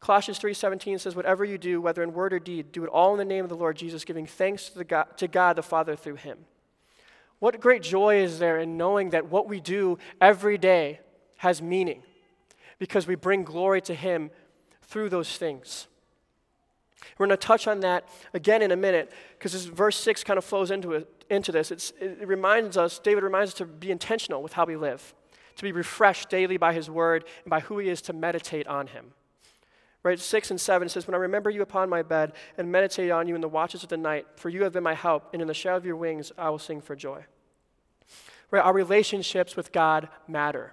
[0.00, 3.18] Colossians 3:17 says whatever you do whether in word or deed do it all in
[3.18, 6.16] the name of the Lord Jesus giving thanks to, God, to God the Father through
[6.16, 6.46] him.
[7.38, 11.00] What great joy is there in knowing that what we do every day
[11.36, 12.02] has meaning
[12.78, 14.30] because we bring glory to Him
[14.82, 15.86] through those things.
[17.16, 20.38] We're going to touch on that again in a minute because this verse 6 kind
[20.38, 21.70] of flows into, it, into this.
[21.70, 25.14] It's, it reminds us, David reminds us to be intentional with how we live,
[25.56, 28.88] to be refreshed daily by His word and by who He is to meditate on
[28.88, 29.12] Him.
[30.08, 33.28] Right, 6 and 7 says, When I remember you upon my bed and meditate on
[33.28, 35.48] you in the watches of the night, for you have been my help, and in
[35.48, 37.26] the shadow of your wings I will sing for joy.
[38.50, 40.72] Right, our relationships with God matter.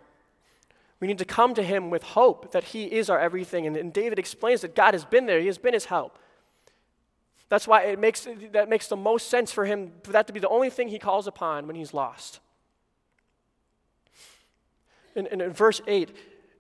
[1.01, 3.67] We need to come to Him with hope that He is our everything.
[3.67, 6.17] And, and David explains that God has been there, He has been His help.
[7.49, 10.39] That's why it makes, that makes the most sense for him, for that to be
[10.39, 12.39] the only thing he calls upon when he's lost.
[15.13, 16.15] In, in verse 8,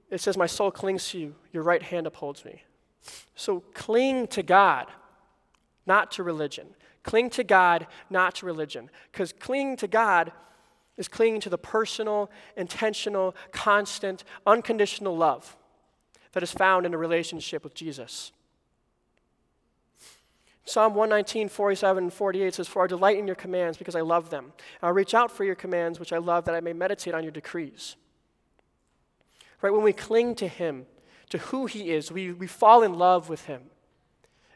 [0.09, 2.63] it says, My soul clings to you, your right hand upholds me.
[3.35, 4.87] So cling to God,
[5.85, 6.67] not to religion.
[7.03, 8.89] Cling to God, not to religion.
[9.11, 10.31] Because clinging to God
[10.97, 15.55] is clinging to the personal, intentional, constant, unconditional love
[16.31, 18.31] that is found in a relationship with Jesus.
[20.67, 24.31] Psalm 119, 47, and 48 says, For I delight in your commands because I love
[24.31, 24.51] them.
[24.81, 27.31] I'll reach out for your commands, which I love, that I may meditate on your
[27.31, 27.97] decrees.
[29.61, 29.73] Right?
[29.73, 30.85] When we cling to Him,
[31.29, 33.63] to who He is, we, we fall in love with Him.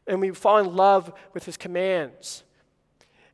[0.08, 2.44] And we fall in love with His commands.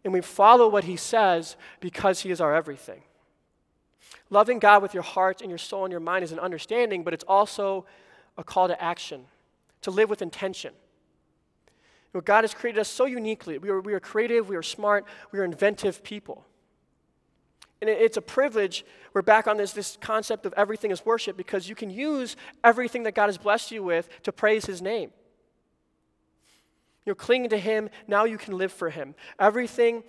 [0.03, 3.01] And we follow what He says because He is our everything.
[4.29, 7.13] Loving God with your heart and your soul and your mind is an understanding, but
[7.13, 7.85] it's also
[8.37, 9.25] a call to action,
[9.81, 10.73] to live with intention.
[12.23, 13.57] God has created us so uniquely.
[13.57, 16.45] We are, we are creative, we are smart, we are inventive people.
[17.87, 18.83] And it's a privilege.
[19.13, 23.03] We're back on this, this concept of everything is worship because you can use everything
[23.03, 25.11] that God has blessed you with to praise His name.
[27.05, 29.13] You're clinging to Him, now you can live for Him.
[29.39, 30.03] Everything,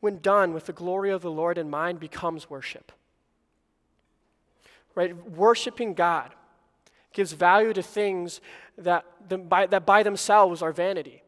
[0.00, 2.92] when done with the glory of the Lord in mind, becomes worship.
[4.94, 5.16] Right?
[5.30, 6.34] Worshiping God
[7.14, 8.42] gives value to things
[8.76, 9.06] that,
[9.48, 11.22] by, that by themselves are vanity.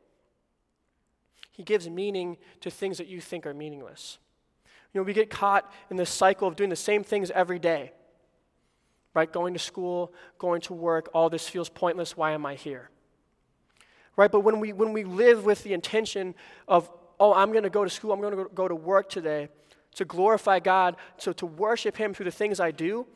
[1.51, 4.19] He gives meaning to things that you think are meaningless.
[4.95, 7.93] You know, we get caught in this cycle of doing the same things every day.
[9.13, 9.31] Right?
[9.31, 12.17] Going to school, going to work, all this feels pointless.
[12.17, 12.91] Why am I here?
[14.17, 14.31] Right?
[14.31, 16.35] But when we, when we live with the intention
[16.69, 19.49] of, oh, I'm going to go to school, I'm going to go to work today
[19.95, 23.07] to glorify God, so to worship Him through the things I do,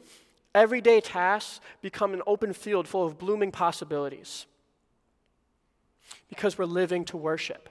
[0.55, 4.47] everyday tasks become an open field full of blooming possibilities
[6.29, 7.69] because we're living to worship.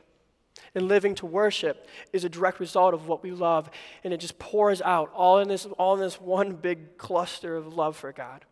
[0.75, 3.69] And living to worship is a direct result of what we love,
[4.03, 7.73] and it just pours out all in this, all in this one big cluster of
[7.73, 8.45] love for God.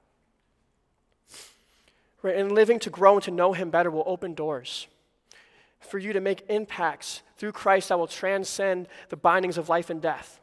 [2.21, 2.35] Right?
[2.35, 4.87] And living to grow and to know Him better will open doors
[5.79, 10.01] for you to make impacts through Christ that will transcend the bindings of life and
[10.01, 10.39] death.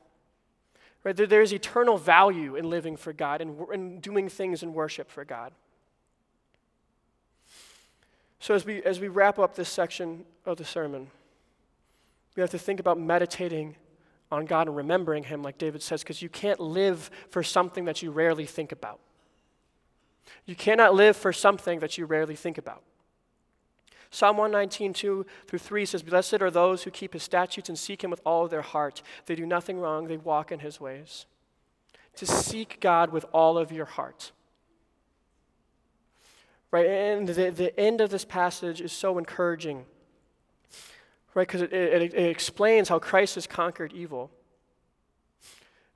[1.05, 1.16] Right?
[1.16, 5.11] There, there is eternal value in living for God and, and doing things in worship
[5.11, 5.53] for God.
[8.38, 11.09] So, as we, as we wrap up this section of the sermon,
[12.36, 13.76] we have to think about meditating
[14.30, 18.02] on God and remembering Him, like David says, because you can't live for something that
[18.02, 19.00] you rarely think about.
[20.46, 22.82] You cannot live for something that you rarely think about.
[24.10, 28.04] Psalm 119, 2 through 3 says, Blessed are those who keep his statutes and seek
[28.04, 29.02] him with all of their heart.
[29.26, 31.26] They do nothing wrong, they walk in his ways.
[32.16, 34.32] To seek God with all of your heart.
[36.70, 36.86] Right?
[36.86, 39.86] And the, the end of this passage is so encouraging
[41.34, 41.46] right?
[41.46, 44.30] Because it, it, it, explains how Christ has conquered evil.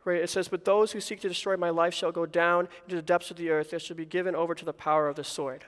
[0.05, 0.23] Right?
[0.23, 3.03] It says, But those who seek to destroy my life shall go down into the
[3.03, 3.71] depths of the earth.
[3.71, 5.65] They shall be given over to the power of the sword.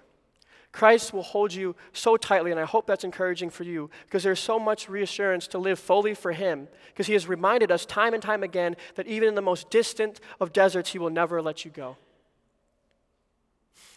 [0.70, 4.38] Christ will hold you so tightly, and I hope that's encouraging for you because there's
[4.38, 8.22] so much reassurance to live fully for Him because He has reminded us time and
[8.22, 11.70] time again that even in the most distant of deserts, He will never let you
[11.70, 11.96] go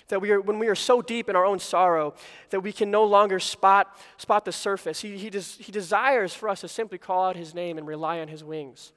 [0.07, 2.13] that we are, when we are so deep in our own sorrow
[2.49, 5.01] that we can no longer spot, spot the surface.
[5.01, 8.19] He, he, des, he desires for us to simply call out his name and rely
[8.19, 8.93] on his wings.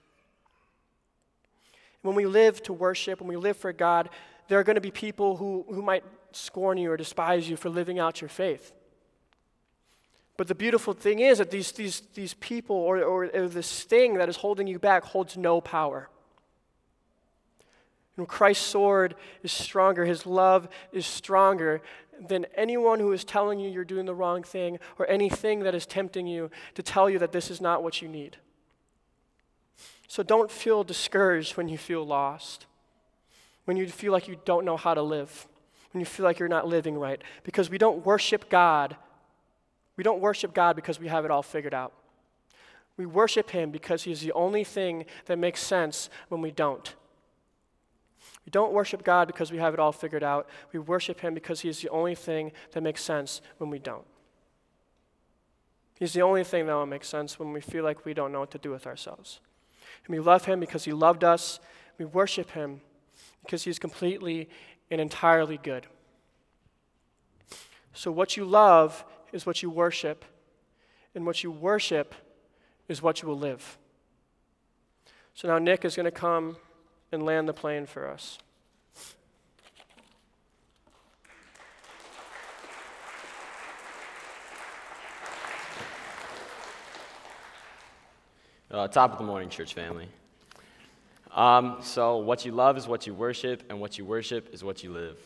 [2.03, 4.11] When we live to worship, when we live for God,
[4.49, 7.71] there are going to be people who, who might scorn you or despise you for
[7.71, 8.73] living out your faith.
[10.37, 14.14] But the beautiful thing is that these, these, these people or, or, or this thing
[14.14, 16.09] that is holding you back holds no power.
[18.27, 21.83] Christ's sword is stronger, his love is stronger
[22.29, 25.85] than anyone who is telling you you're doing the wrong thing or anything that is
[25.85, 28.37] tempting you to tell you that this is not what you need.
[30.07, 32.66] So don't feel discouraged when you feel lost,
[33.64, 35.48] when you feel like you don't know how to live,
[35.92, 38.96] when you feel like you're not living right, because we don't worship God.
[39.96, 41.92] We don't worship God because we have it all figured out.
[42.96, 46.94] We worship Him because He is the only thing that makes sense when we don't.
[48.44, 50.48] We don't worship God because we have it all figured out.
[50.72, 54.04] We worship Him because He is the only thing that makes sense when we don't.
[55.98, 58.40] He's the only thing that will make sense when we feel like we don't know
[58.40, 59.40] what to do with ourselves.
[60.06, 61.60] And we love Him because He loved us.
[61.98, 62.81] We worship Him
[63.42, 64.48] because He's completely
[64.90, 65.87] and entirely good.
[67.94, 70.25] So, what you love is what you worship,
[71.14, 72.14] and what you worship
[72.88, 73.79] is what you will live.
[75.35, 76.56] So, now Nick is going to come
[77.15, 78.38] and land the plane for us.
[88.71, 90.08] Uh, top of the morning, church family.
[91.31, 94.83] Um, so, what you love is what you worship, and what you worship is what
[94.83, 95.17] you live.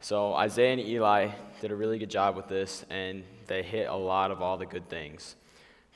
[0.00, 1.28] So, Isaiah and Eli
[1.60, 4.66] did a really good job with this, and they hit a lot of all the
[4.66, 5.36] good things.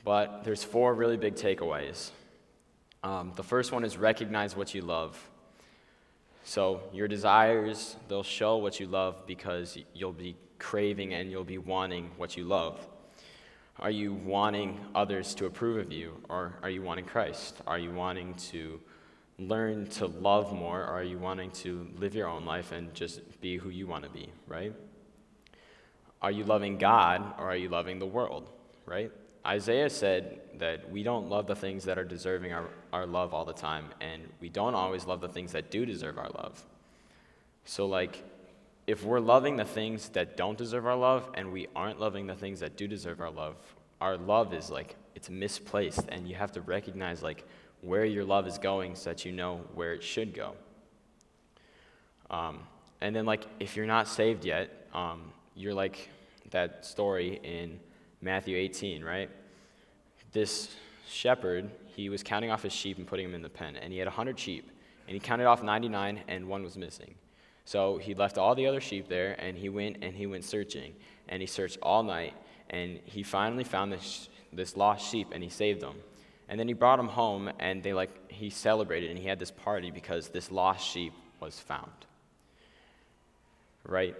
[0.05, 2.11] But there's four really big takeaways.
[3.03, 5.29] Um, the first one is recognize what you love.
[6.45, 11.57] So, your desires, they'll show what you love because you'll be craving and you'll be
[11.57, 12.85] wanting what you love.
[13.79, 17.57] Are you wanting others to approve of you, or are you wanting Christ?
[17.67, 18.79] Are you wanting to
[19.39, 23.41] learn to love more, or are you wanting to live your own life and just
[23.41, 24.73] be who you want to be, right?
[26.21, 28.49] Are you loving God, or are you loving the world,
[28.85, 29.11] right?
[29.45, 33.43] Isaiah said that we don't love the things that are deserving our, our love all
[33.43, 36.63] the time, and we don't always love the things that do deserve our love.
[37.65, 38.23] So, like,
[38.87, 42.35] if we're loving the things that don't deserve our love and we aren't loving the
[42.35, 43.55] things that do deserve our love,
[43.99, 47.45] our love is like, it's misplaced, and you have to recognize, like,
[47.81, 50.53] where your love is going so that you know where it should go.
[52.29, 52.61] Um,
[53.01, 56.09] and then, like, if you're not saved yet, um, you're like
[56.51, 57.79] that story in
[58.23, 59.29] Matthew 18, right?
[60.31, 60.73] This
[61.07, 63.99] shepherd, he was counting off his sheep and putting them in the pen, and he
[63.99, 64.71] had 100 sheep,
[65.07, 67.15] and he counted off 99, and one was missing.
[67.65, 70.93] So he left all the other sheep there, and he went and he went searching,
[71.27, 72.33] and he searched all night,
[72.69, 75.95] and he finally found this, this lost sheep, and he saved them.
[76.47, 79.51] And then he brought him home, and they like he celebrated, and he had this
[79.51, 81.91] party because this lost sheep was found.
[83.85, 84.15] Right?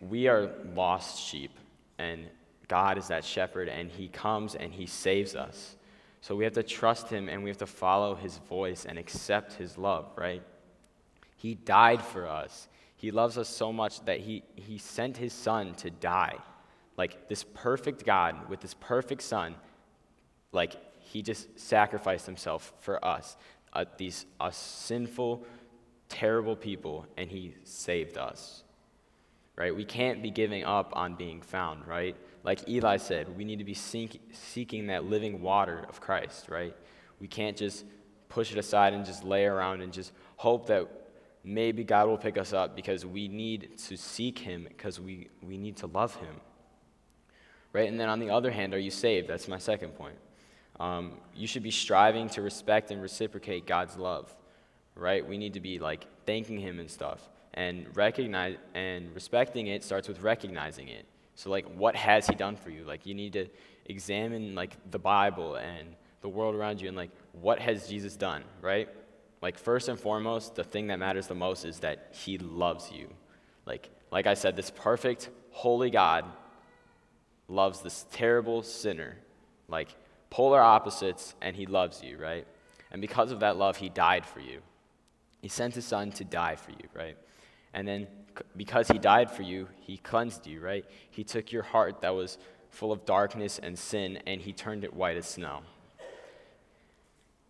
[0.00, 1.52] We are lost sheep,
[1.98, 2.26] and
[2.68, 5.76] God is that shepherd, and He comes and He saves us.
[6.20, 9.54] So we have to trust Him and we have to follow His voice and accept
[9.54, 10.42] His love, right?
[11.36, 12.68] He died for us.
[12.96, 16.36] He loves us so much that He, he sent His Son to die.
[16.96, 19.54] Like this perfect God with this perfect Son,
[20.52, 23.36] like He just sacrificed Himself for us,
[23.72, 25.46] uh, these sinful,
[26.08, 28.64] terrible people, and He saved us.
[29.56, 29.74] Right?
[29.74, 32.16] We can't be giving up on being found, right?
[32.48, 36.74] Like Eli said, we need to be seek, seeking that living water of Christ, right?
[37.20, 37.84] We can't just
[38.30, 40.88] push it aside and just lay around and just hope that
[41.44, 45.58] maybe God will pick us up because we need to seek Him because we, we
[45.58, 46.40] need to love Him.
[47.74, 47.86] Right?
[47.86, 49.28] And then on the other hand, are you saved?
[49.28, 50.16] That's my second point.
[50.80, 54.34] Um, you should be striving to respect and reciprocate God's love.
[54.94, 55.28] Right?
[55.28, 57.28] We need to be like thanking Him and stuff.
[57.52, 61.04] And recognize and respecting it starts with recognizing it.
[61.38, 62.82] So, like, what has he done for you?
[62.82, 63.46] Like, you need to
[63.86, 68.42] examine, like, the Bible and the world around you and, like, what has Jesus done,
[68.60, 68.88] right?
[69.40, 73.06] Like, first and foremost, the thing that matters the most is that he loves you.
[73.66, 76.24] Like, like I said, this perfect, holy God
[77.46, 79.16] loves this terrible sinner.
[79.68, 79.94] Like,
[80.30, 82.48] polar opposites, and he loves you, right?
[82.90, 84.60] And because of that love, he died for you.
[85.40, 87.16] He sent his son to die for you, right?
[87.74, 88.06] And then
[88.56, 90.84] because he died for you, he cleansed you, right?
[91.10, 92.38] He took your heart that was
[92.70, 95.60] full of darkness and sin and he turned it white as snow.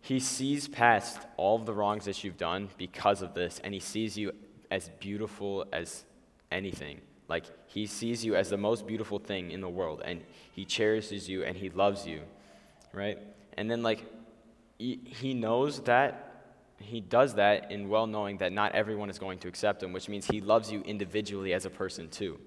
[0.01, 3.79] He sees past all of the wrongs that you've done because of this, and he
[3.79, 4.31] sees you
[4.71, 6.05] as beautiful as
[6.51, 7.01] anything.
[7.27, 11.29] Like, he sees you as the most beautiful thing in the world, and he cherishes
[11.29, 12.21] you and he loves you,
[12.93, 13.19] right?
[13.57, 14.05] And then, like,
[14.77, 16.28] he, knows that
[16.79, 20.09] he does that in well knowing that not everyone is going to accept him, which
[20.09, 22.39] means he loves you individually as a person too.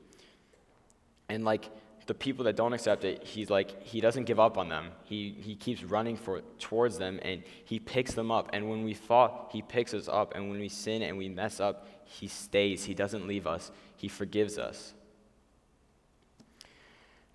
[1.29, 1.71] And like
[2.07, 4.89] the people that don't accept it, he's like he doesn't give up on them.
[5.05, 8.51] He he keeps running for towards them and he picks them up.
[8.53, 10.35] And when we fall, he picks us up.
[10.35, 12.85] And when we sin and we mess up, he stays.
[12.85, 13.71] He doesn't leave us.
[13.97, 14.95] He forgives us.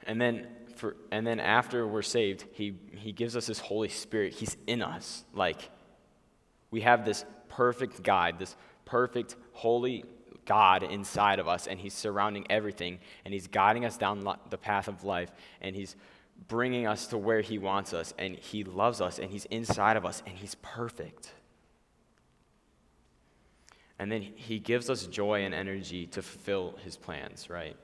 [0.06, 4.34] And then for and then after we're saved, he he gives us his Holy Spirit.
[4.34, 5.24] He's in us.
[5.34, 5.70] Like
[6.72, 8.56] we have this perfect guide, this
[8.86, 10.04] perfect, holy
[10.46, 14.88] God inside of us, and He's surrounding everything, and He's guiding us down the path
[14.88, 15.96] of life, and He's
[16.48, 20.06] bringing us to where He wants us, and He loves us, and He's inside of
[20.06, 21.34] us, and He's perfect.
[24.00, 27.76] And then He gives us joy and energy to fulfill His plans, right?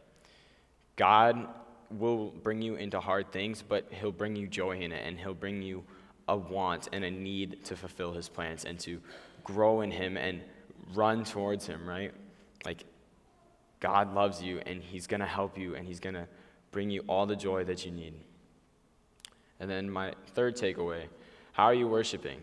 [0.96, 1.48] God
[1.90, 5.34] will bring you into hard things, but He'll bring you joy in it, and He'll
[5.34, 5.84] bring you
[6.28, 9.00] a want and a need to fulfill his plans and to
[9.44, 10.42] grow in him and
[10.94, 12.14] run towards him, right?
[12.66, 12.84] Like,
[13.80, 16.28] God loves you and he's going to help you and he's going to
[16.72, 18.14] bring you all the joy that you need.
[19.60, 21.06] And then my third takeaway
[21.54, 22.40] how are you worshiping,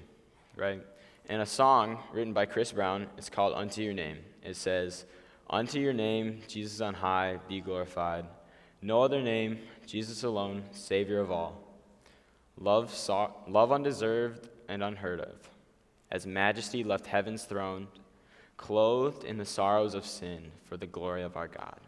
[0.55, 0.81] right?
[1.28, 4.18] In a song written by Chris Brown, it's called Unto Your Name.
[4.45, 5.05] It says,
[5.49, 8.24] Unto your name, Jesus on high, be glorified.
[8.81, 11.70] No other name, Jesus alone, Savior of all.
[12.61, 15.51] Love, saw, love undeserved and unheard of,
[16.11, 17.89] as majesty left heaven's throne,
[18.57, 21.81] clothed in the sorrows of sin for the glory of our God.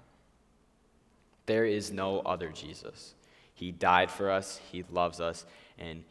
[1.47, 3.15] There is no other Jesus.
[3.55, 5.45] He died for us, He loves us,
[5.79, 6.03] and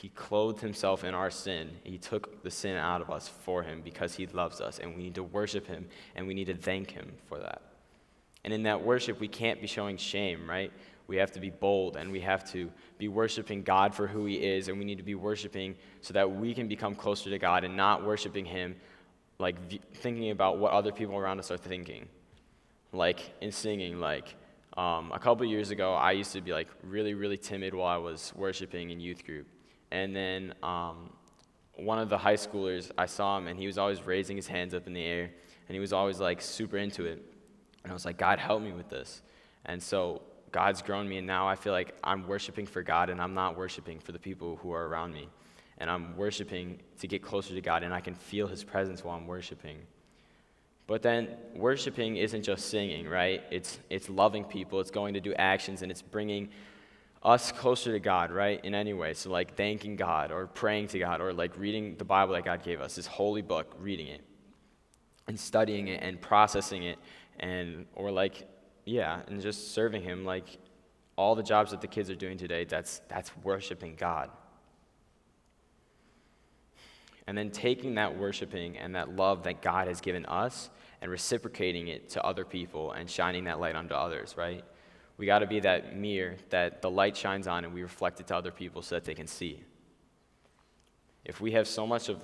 [0.00, 1.70] He clothed Himself in our sin.
[1.84, 5.04] He took the sin out of us for Him because He loves us, and we
[5.04, 7.62] need to worship Him, and we need to thank Him for that.
[8.44, 10.72] And in that worship, we can't be showing shame, right?
[11.06, 14.34] We have to be bold and we have to be worshiping God for who He
[14.34, 17.64] is, and we need to be worshiping so that we can become closer to God
[17.64, 18.76] and not worshiping Him
[19.38, 19.56] like
[19.96, 22.08] thinking about what other people around us are thinking.
[22.92, 24.36] Like in singing, like
[24.76, 27.96] um, a couple years ago, I used to be like really, really timid while I
[27.98, 29.46] was worshiping in youth group.
[29.90, 31.10] And then um,
[31.74, 34.74] one of the high schoolers, I saw him and he was always raising his hands
[34.74, 35.30] up in the air
[35.68, 37.31] and he was always like super into it.
[37.82, 39.22] And I was like, God, help me with this.
[39.64, 43.20] And so God's grown me, and now I feel like I'm worshiping for God and
[43.20, 45.28] I'm not worshiping for the people who are around me.
[45.78, 49.16] And I'm worshiping to get closer to God, and I can feel His presence while
[49.16, 49.78] I'm worshiping.
[50.86, 53.42] But then worshiping isn't just singing, right?
[53.50, 56.50] It's, it's loving people, it's going to do actions, and it's bringing
[57.22, 58.62] us closer to God, right?
[58.64, 59.14] In any way.
[59.14, 62.62] So, like thanking God, or praying to God, or like reading the Bible that God
[62.62, 64.22] gave us, this holy book, reading it,
[65.26, 66.98] and studying it, and processing it,
[67.42, 68.48] and, or like
[68.84, 70.58] yeah, and just serving Him like
[71.16, 74.30] all the jobs that the kids are doing today, that's, that's worshiping God.
[77.26, 80.70] And then taking that worshiping and that love that God has given us
[81.00, 84.64] and reciprocating it to other people and shining that light onto others, right?
[85.18, 88.26] We got to be that mirror that the light shines on and we reflect it
[88.28, 89.62] to other people so that they can see.
[91.24, 92.20] If we have so much of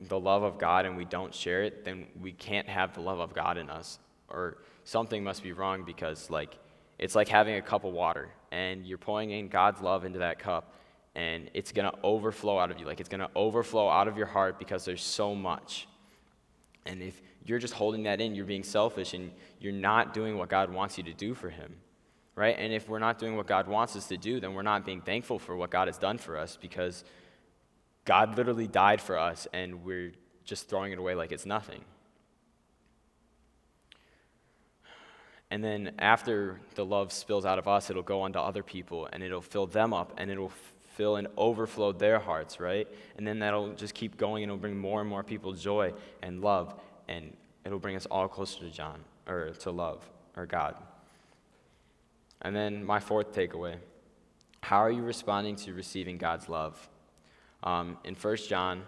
[0.00, 3.20] the love of God and we don't share it, then we can't have the love
[3.20, 3.98] of God in us.
[4.28, 6.58] Or something must be wrong because like
[6.98, 10.38] it's like having a cup of water and you're pouring in God's love into that
[10.38, 10.74] cup
[11.14, 14.16] and it's going to overflow out of you like it's going to overflow out of
[14.16, 15.88] your heart because there's so much.
[16.86, 20.48] And if you're just holding that in, you're being selfish and you're not doing what
[20.48, 21.74] God wants you to do for him.
[22.34, 22.54] Right?
[22.58, 25.00] And if we're not doing what God wants us to do, then we're not being
[25.00, 27.02] thankful for what God has done for us because
[28.04, 30.12] God literally died for us and we're
[30.44, 31.84] just throwing it away like it's nothing.
[35.50, 39.08] And then after the love spills out of us, it'll go on to other people
[39.12, 40.52] and it'll fill them up and it'll
[40.94, 42.88] fill and overflow their hearts, right?
[43.16, 45.92] And then that'll just keep going and it'll bring more and more people joy
[46.22, 46.74] and love
[47.08, 50.74] and it'll bring us all closer to John or to love or God.
[52.42, 53.76] And then my fourth takeaway
[54.66, 56.88] how are you responding to receiving God's love?
[57.62, 58.82] Um, in 1 John,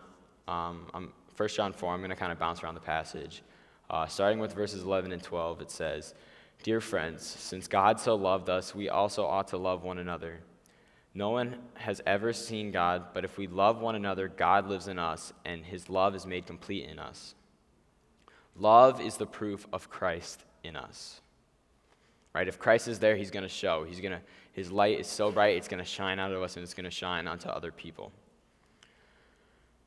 [0.49, 3.43] um, 1 John 4, I'm going to kind of bounce around the passage.
[3.89, 6.15] Uh, starting with verses 11 and 12, it says,
[6.63, 10.41] Dear friends, since God so loved us, we also ought to love one another.
[11.15, 14.99] No one has ever seen God, but if we love one another, God lives in
[14.99, 17.35] us, and his love is made complete in us.
[18.57, 21.21] Love is the proof of Christ in us.
[22.35, 22.49] Right?
[22.49, 23.85] If Christ is there, he's going to show.
[23.85, 24.21] He's going to
[24.53, 26.85] his light is so bright, it's going to shine out of us and it's going
[26.85, 28.11] to shine onto other people.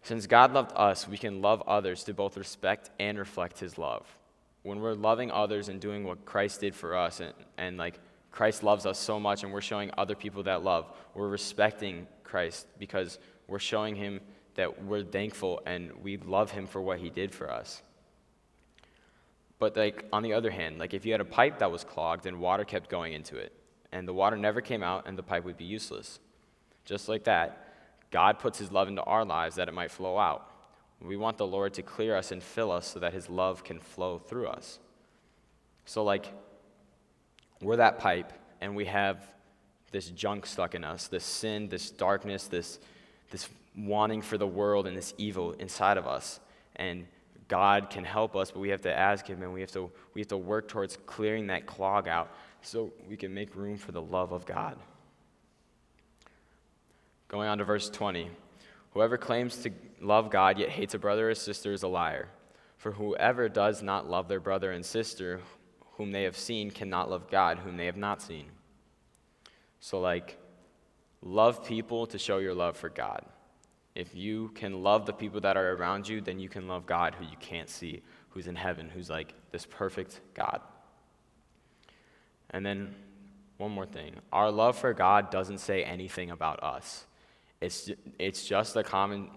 [0.01, 4.07] Since God loved us, we can love others to both respect and reflect his love
[4.63, 7.99] when we're loving others and doing what Christ did for us, and, and like
[8.31, 12.67] Christ loves us so much, and we're showing other people that love, we're respecting Christ
[12.79, 14.21] because we're showing him
[14.55, 17.81] that we're thankful and we love him for what he did for us.
[19.59, 22.25] But like on the other hand, like if you had a pipe that was clogged
[22.25, 23.53] and water kept going into it,
[23.91, 26.19] and the water never came out, and the pipe would be useless.
[26.85, 27.67] Just like that,
[28.09, 30.50] God puts his love into our lives that it might flow out.
[31.03, 33.79] We want the Lord to clear us and fill us so that His love can
[33.79, 34.79] flow through us.
[35.85, 36.31] So, like,
[37.61, 39.25] we're that pipe, and we have
[39.91, 42.79] this junk stuck in us this sin, this darkness, this,
[43.29, 46.39] this wanting for the world, and this evil inside of us.
[46.75, 47.07] And
[47.47, 50.21] God can help us, but we have to ask Him, and we have to, we
[50.21, 52.31] have to work towards clearing that clog out
[52.61, 54.77] so we can make room for the love of God.
[57.27, 58.29] Going on to verse 20.
[58.93, 59.71] Whoever claims to
[60.01, 62.29] love God yet hates a brother or sister is a liar.
[62.77, 65.41] For whoever does not love their brother and sister
[65.93, 68.47] whom they have seen cannot love God whom they have not seen.
[69.79, 70.37] So, like,
[71.21, 73.25] love people to show your love for God.
[73.93, 77.15] If you can love the people that are around you, then you can love God
[77.15, 80.61] who you can't see, who's in heaven, who's like this perfect God.
[82.49, 82.95] And then,
[83.57, 87.05] one more thing our love for God doesn't say anything about us.
[87.61, 89.29] It's, it's, just a common,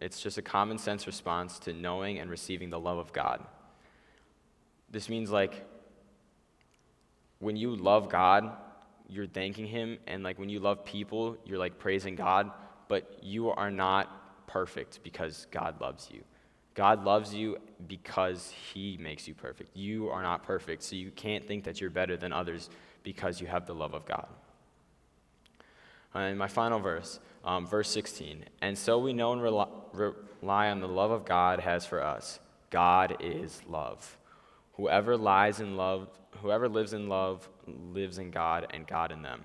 [0.00, 3.44] it's just a common sense response to knowing and receiving the love of God.
[4.90, 5.64] This means, like,
[7.38, 8.50] when you love God,
[9.08, 12.50] you're thanking Him, and like when you love people, you're like praising God,
[12.88, 16.22] but you are not perfect because God loves you.
[16.74, 19.76] God loves you because He makes you perfect.
[19.76, 22.70] You are not perfect, so you can't think that you're better than others
[23.02, 24.26] because you have the love of God.
[26.14, 28.44] And my final verse, um, verse 16.
[28.60, 32.40] And so we know and rely, rely on the love of God has for us.
[32.70, 34.16] God is love.
[34.74, 36.08] Whoever lies in love,
[36.42, 39.42] whoever lives in love, lives in God, and God in them.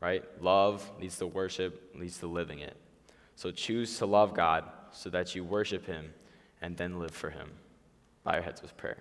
[0.00, 0.24] Right?
[0.42, 2.76] Love leads to worship, leads to living it.
[3.36, 6.12] So choose to love God so that you worship Him
[6.60, 7.50] and then live for Him.
[8.24, 8.98] Bow your heads with prayer.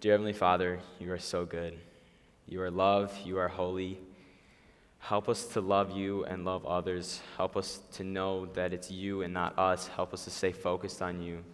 [0.00, 1.78] Dear Heavenly Father, you are so good.
[2.48, 3.98] You are love, you are holy.
[5.00, 7.20] Help us to love you and love others.
[7.36, 9.86] Help us to know that it's you and not us.
[9.88, 11.44] Help us to stay focused on you.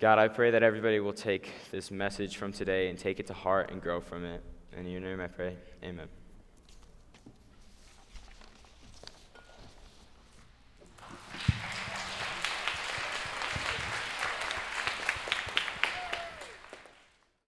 [0.00, 3.34] God, I pray that everybody will take this message from today and take it to
[3.34, 4.42] heart and grow from it.
[4.76, 5.56] In your name I pray.
[5.84, 6.21] Amen.